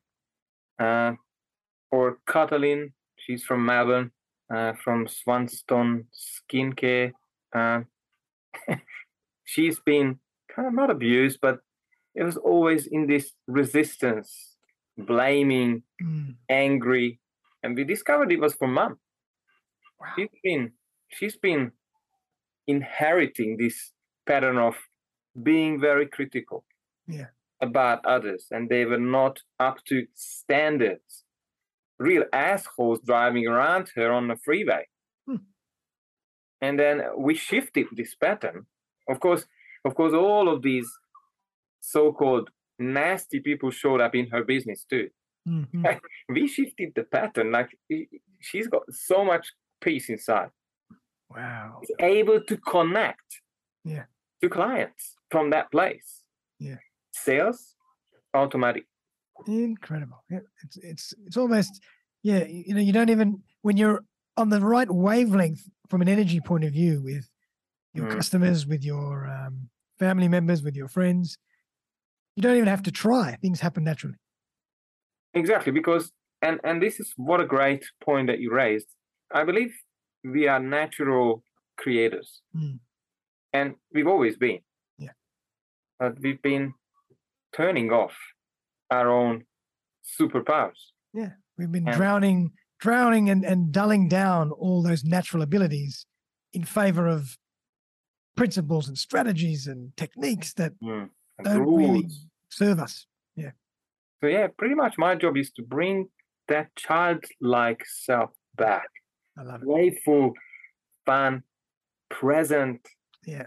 [0.78, 1.12] Uh,
[1.90, 4.10] or Katalin, she's from Melbourne,
[4.54, 7.12] uh, from Swanstone Skincare.
[7.54, 7.80] Uh,
[9.44, 10.18] she's been
[10.54, 11.58] kind of not abused, but
[12.14, 14.56] it was always in this resistance,
[14.96, 16.36] blaming, Mm.
[16.48, 17.20] angry,
[17.62, 18.98] and we discovered it was from mom.
[20.00, 20.06] Wow.
[20.16, 20.72] She's been
[21.08, 21.72] she's been
[22.66, 23.92] inheriting this
[24.26, 24.76] pattern of
[25.42, 26.64] being very critical
[27.10, 27.26] Yeah.
[27.60, 31.24] about others, and they were not up to standards.
[31.98, 34.86] Real assholes driving around her on the freeway.
[35.26, 35.36] Hmm.
[36.62, 38.66] And then we shifted this pattern.
[39.08, 39.44] Of course,
[39.84, 40.88] of course, all of these
[41.80, 45.10] so-called nasty people showed up in her business too.
[45.48, 46.00] Mhm.
[46.28, 47.50] We shifted the pattern.
[47.52, 47.70] Like
[48.40, 50.50] she's got so much peace inside.
[51.28, 51.80] Wow.
[51.82, 53.30] Is able to connect
[53.84, 54.04] Yeah.
[54.42, 56.24] to clients from that place.
[56.58, 56.78] Yeah.
[57.22, 57.74] Sales,
[58.34, 58.84] automatic.
[59.46, 60.22] Incredible.
[60.30, 61.80] Yeah, it's it's it's almost
[62.22, 62.44] yeah.
[62.44, 64.04] You know, you don't even when you're
[64.36, 67.28] on the right wavelength from an energy point of view with
[67.94, 68.16] your Mm.
[68.16, 69.68] customers, with your um,
[69.98, 71.36] family members, with your friends.
[72.36, 73.36] You don't even have to try.
[73.42, 74.16] Things happen naturally.
[75.34, 76.12] Exactly, because
[76.42, 78.88] and and this is what a great point that you raised.
[79.32, 79.72] I believe
[80.24, 81.42] we are natural
[81.76, 82.78] creators, Mm.
[83.52, 84.60] and we've always been.
[84.98, 85.14] Yeah.
[85.98, 86.74] But we've been
[87.52, 88.16] turning off
[88.90, 89.44] our own
[90.18, 90.92] superpowers.
[91.12, 96.06] Yeah, we've been And- drowning, drowning, and and dulling down all those natural abilities
[96.52, 97.36] in favor of
[98.36, 101.10] principles and strategies and techniques that Mm.
[101.38, 102.06] And don't really
[102.50, 103.06] serve us.
[103.34, 103.52] Yeah.
[104.20, 106.10] So yeah, pretty much my job is to bring
[106.48, 108.88] that childlike self back.
[109.38, 109.66] I love it.
[109.66, 110.34] Playful,
[111.06, 111.44] fun,
[112.10, 112.86] present.
[113.24, 113.46] Yeah.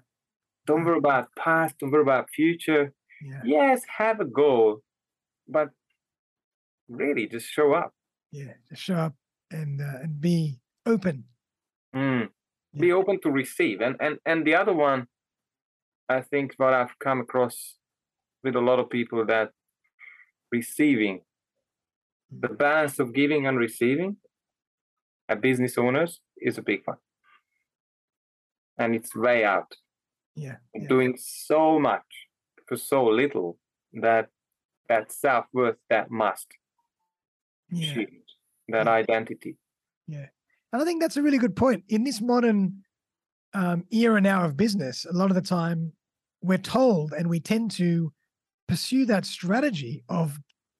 [0.66, 2.94] Don't worry about past, don't worry about future.
[3.24, 4.82] Yeah, Yes, have a goal,
[5.48, 5.70] but
[6.90, 7.94] really just show up.
[8.32, 8.54] yeah.
[8.70, 9.16] Just show up
[9.52, 11.24] and uh, and be open.
[11.96, 12.30] Mm.
[12.78, 13.82] Be open to receive.
[13.82, 15.08] And and and the other one,
[16.10, 17.78] I think what I've come across
[18.44, 19.52] with a lot of people that
[20.52, 21.22] receiving
[22.32, 24.18] the balance of giving and receiving
[25.30, 26.98] a business owners is a big one.
[28.78, 29.72] And it's way out.
[30.36, 30.88] Yeah, yeah.
[30.88, 32.23] Doing so much
[32.68, 33.58] for so little
[33.94, 34.30] that
[34.90, 36.48] that self worth, that must
[37.70, 37.96] yeah.
[38.70, 38.92] that Yeah.
[38.92, 39.58] identity.
[40.08, 40.28] Yeah.
[40.72, 41.84] And I think that's a really good point.
[41.90, 42.84] In this modern
[43.54, 45.94] um, era now of business, a lot of the time
[46.42, 48.12] we're told and we tend to
[48.68, 50.38] pursue that strategy of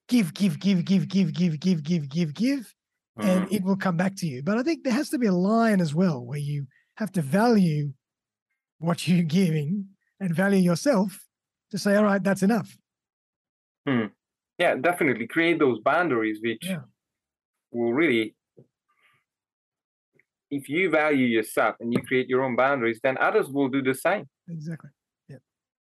[0.08, 2.74] give, give, give, give, give, give, give, give, give, give,
[3.16, 3.52] and Mm.
[3.52, 4.42] it will come back to you.
[4.42, 6.66] But I think there has to be a line as well where you
[6.96, 7.92] have to value
[8.78, 9.86] what you're giving
[10.20, 11.18] and value yourself
[11.74, 12.78] to say, all right, that's enough.
[14.58, 16.82] yeah, definitely create those boundaries which Yeah.
[17.72, 18.36] will really
[20.50, 23.94] if you value yourself and you create your own boundaries, then others will do the
[23.94, 24.28] same.
[24.48, 24.90] Exactly.
[25.28, 25.38] Yeah.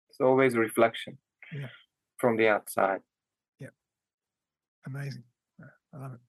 [0.09, 1.19] It's always a reflection
[1.51, 1.69] Yeah.
[2.17, 3.01] from the outside.
[3.59, 3.69] Yeah.
[4.87, 5.23] Amazing.
[5.93, 6.21] I love it.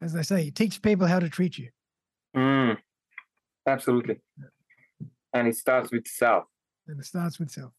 [0.00, 1.68] As they say, you teach people how to treat you.
[2.34, 2.78] Mm,
[3.66, 4.16] absolutely.
[5.34, 6.44] And it starts with self.
[6.88, 7.72] And it starts with self.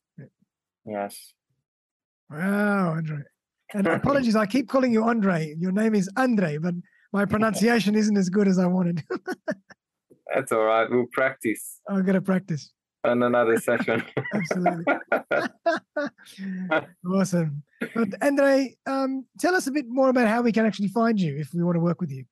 [0.86, 1.34] Yes.
[2.30, 3.18] Wow, Andre.
[3.74, 5.56] And apologies, I keep calling you Andre.
[5.58, 6.74] Your name is Andre, but
[7.12, 9.04] my pronunciation isn't as good as I wanted.
[10.34, 10.90] That's all right.
[10.90, 12.72] We'll practice I'm going to practice.
[13.04, 14.04] on another session.
[14.34, 14.86] Absolutely.
[17.08, 17.64] awesome.
[17.94, 21.38] But Andre, um, tell us a bit more about how we can actually find you
[21.38, 22.26] if we want to work with you.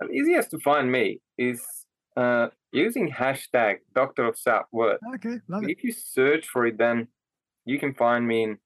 [0.00, 1.60] the easiest to find me is
[2.16, 5.00] uh, using hashtag Doctor of Self Worth.
[5.16, 5.70] Okay, love it.
[5.70, 7.08] If you search for it, then
[7.68, 8.58] you can find me in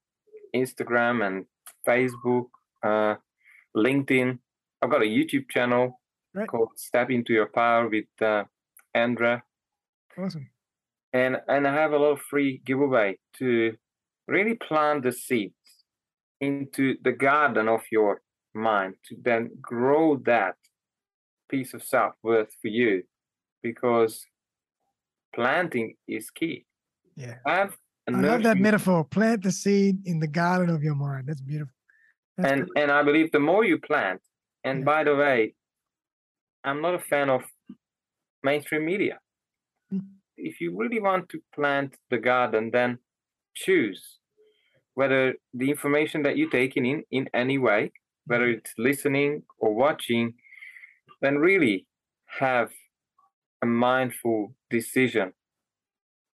[0.54, 1.44] Instagram and
[1.86, 2.46] Facebook,
[2.82, 3.16] uh,
[3.76, 4.38] LinkedIn.
[4.80, 5.98] I've got a YouTube channel
[6.34, 6.48] Right.
[6.48, 8.44] called Step Into Your Power with uh,
[8.94, 9.42] Andra.
[10.16, 10.48] Awesome.
[11.12, 13.76] And and I have a lot of free giveaway to
[14.28, 15.84] really plant the seeds
[16.40, 18.22] into the garden of your
[18.54, 20.56] mind to then grow that
[21.50, 23.02] piece of self-worth for you
[23.62, 24.24] because
[25.34, 26.64] planting is key.
[27.16, 27.36] Yeah.
[27.46, 27.76] Have a
[28.08, 29.04] I love that metaphor.
[29.04, 31.28] Plant the seed in the garden of your mind.
[31.28, 31.72] That's beautiful.
[32.36, 34.20] That's and and I believe the more you plant,
[34.64, 34.84] and Yeah.
[34.84, 35.54] by the way,
[36.64, 37.42] I'm not a fan of
[38.42, 39.18] mainstream media.
[39.92, 40.00] Mm.
[40.36, 42.98] If you really want to plant the garden, then
[43.54, 44.18] choose
[44.94, 47.92] whether the information that you're taking in, in any way,
[48.26, 48.58] whether Mm-hmm.
[48.58, 50.34] it's listening or watching,
[51.20, 51.86] then really
[52.40, 52.70] have
[53.62, 55.32] a mindful decision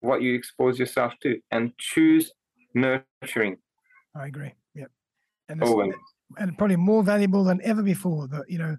[0.07, 2.32] what you expose yourself to and choose
[2.74, 3.57] nurturing
[4.16, 4.52] I agree.
[4.74, 4.90] Yep.
[5.48, 5.86] And, over
[6.38, 8.26] and probably more valuable than ever before.
[8.26, 8.76] The you know,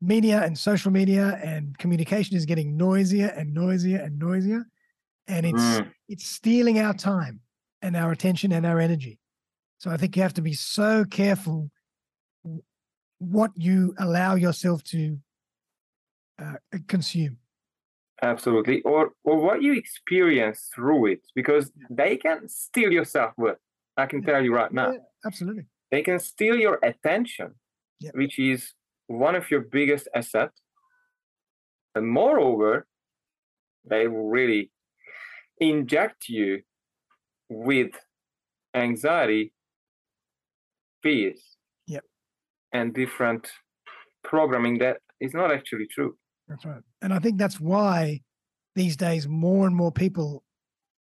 [0.00, 4.66] media and social media and communication is getting noisier and noisier and noisier,
[5.26, 5.92] and it's Mm.
[6.08, 7.40] it's stealing our time
[7.82, 9.18] and our attention and our energy.
[9.78, 11.70] So I think you have to be so careful
[13.18, 15.18] what you allow yourself to
[16.38, 16.54] uh,
[16.86, 17.38] consume.
[18.22, 18.82] Absolutely.
[18.82, 23.58] Or or what you experience through it, because they can steal your self-worth.
[23.96, 24.26] I can Yeah.
[24.30, 24.92] tell you right now.
[24.92, 24.98] Yeah,
[25.28, 25.66] absolutely.
[25.90, 27.48] They can steal your attention,
[28.00, 28.14] Yep.
[28.14, 28.72] which is
[29.08, 30.62] one of your biggest assets.
[31.94, 32.86] And moreover,
[33.84, 34.70] they will really
[35.58, 36.62] inject you
[37.48, 37.92] with
[38.74, 39.52] anxiety,
[41.02, 41.56] fears,
[41.86, 42.04] Yep.
[42.72, 43.50] and different
[44.22, 46.18] programming that is not actually true.
[46.48, 46.82] That's right.
[47.02, 48.22] And I think that's why
[48.76, 50.44] these days more and more people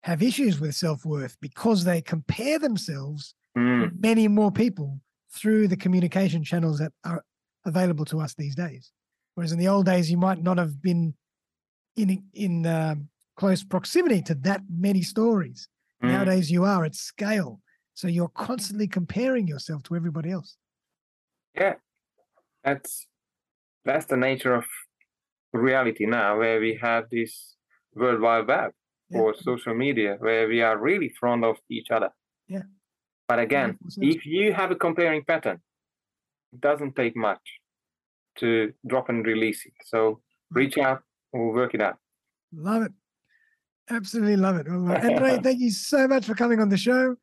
[0.02, 3.82] have issues with self worth because they compare themselves Mm.
[3.82, 4.98] with many more people
[5.30, 7.22] through the communication channels that are
[7.66, 8.90] available to us these days.
[9.34, 11.14] Whereas in the old days, you might not have been
[11.96, 15.68] in in um, close proximity to that many stories.
[16.02, 16.08] Mm.
[16.12, 17.60] Nowadays, you are at scale,
[17.92, 20.56] so you're constantly comparing yourself to everybody else.
[21.54, 21.74] Yeah,
[22.64, 23.06] that's
[23.84, 24.64] that's the nature of
[25.52, 27.56] reality now, where we have this
[27.94, 28.72] World Wide Web
[29.10, 29.20] Yeah.
[29.20, 32.10] or social media, where we are really thrown off each other.
[32.48, 32.62] Yeah.
[33.28, 33.98] But again, 100%.
[34.14, 35.60] if you have a comparing pattern,
[36.52, 37.40] it doesn't take much
[38.38, 39.72] to drop and release it.
[39.84, 40.20] So
[40.50, 41.98] reach out or work it out.
[42.52, 42.92] Love it.
[43.90, 44.66] Absolutely love it.
[44.68, 47.16] Well, Andre, thank you so much for coming on the show.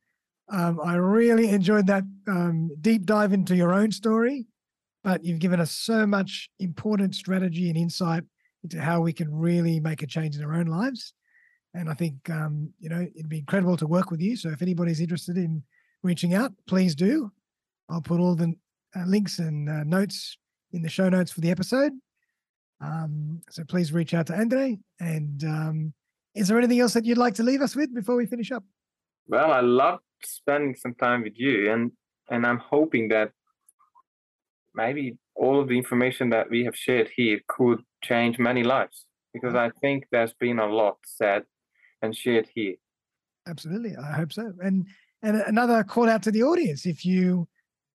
[0.48, 4.46] Um, I really enjoyed that um, deep dive into your own story,
[5.04, 8.24] but you've given us so much important strategy and insight
[8.78, 11.14] how we can really make a change in our own lives.
[11.74, 14.36] And I think, um, you know, it'd be incredible to work with you.
[14.36, 15.62] So if anybody's interested in
[16.02, 17.30] reaching out, please do.
[17.88, 18.54] I'll put all the
[18.96, 20.36] uh, links and uh, notes
[20.72, 21.92] in the show notes for the episode.
[22.80, 24.78] Um, so please reach out to Andre.
[24.98, 25.92] And um,
[26.34, 28.64] is there anything else that you'd like to leave us with before we finish up?
[29.26, 31.92] Well, I love spending some time with you, and
[32.30, 33.30] and I'm hoping that
[34.74, 39.54] maybe all of the information that we have shared here could change many lives because
[39.54, 41.44] I think there's been a lot said
[42.02, 42.74] and shared here.
[43.46, 44.52] Absolutely, I hope so.
[44.60, 44.86] And
[45.22, 47.48] and another call out to the audience: if you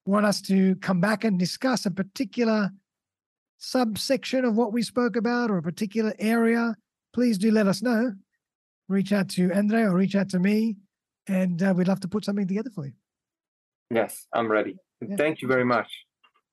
[0.06, 2.70] want us to come back and discuss a particular
[3.58, 6.76] subsection of what we spoke about or a particular area,
[7.14, 8.14] please do let us know.
[8.88, 10.76] Reach out to Andre or reach out to me,
[11.28, 12.94] and uh, we'd love to put something together for you.
[13.90, 14.78] Yes, I'm ready.
[15.02, 15.16] Yeah.
[15.16, 15.92] Thank you very much.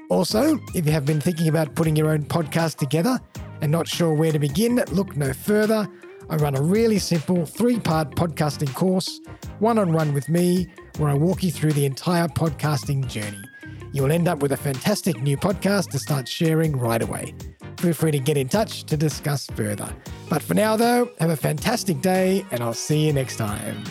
[0.08, 3.18] Also, if you have been thinking about putting your own podcast together
[3.60, 5.88] and not sure where to begin, look no further.
[6.30, 9.20] I run a really simple three part podcasting course,
[9.58, 10.68] one on one with me,
[10.98, 13.42] where I walk you through the entire podcasting journey.
[13.92, 17.34] You'll end up with a fantastic new podcast to start sharing right away.
[17.78, 19.88] Feel free to get in touch to discuss further.
[20.28, 23.84] But for now, though, have a fantastic day, and I'll see you next time.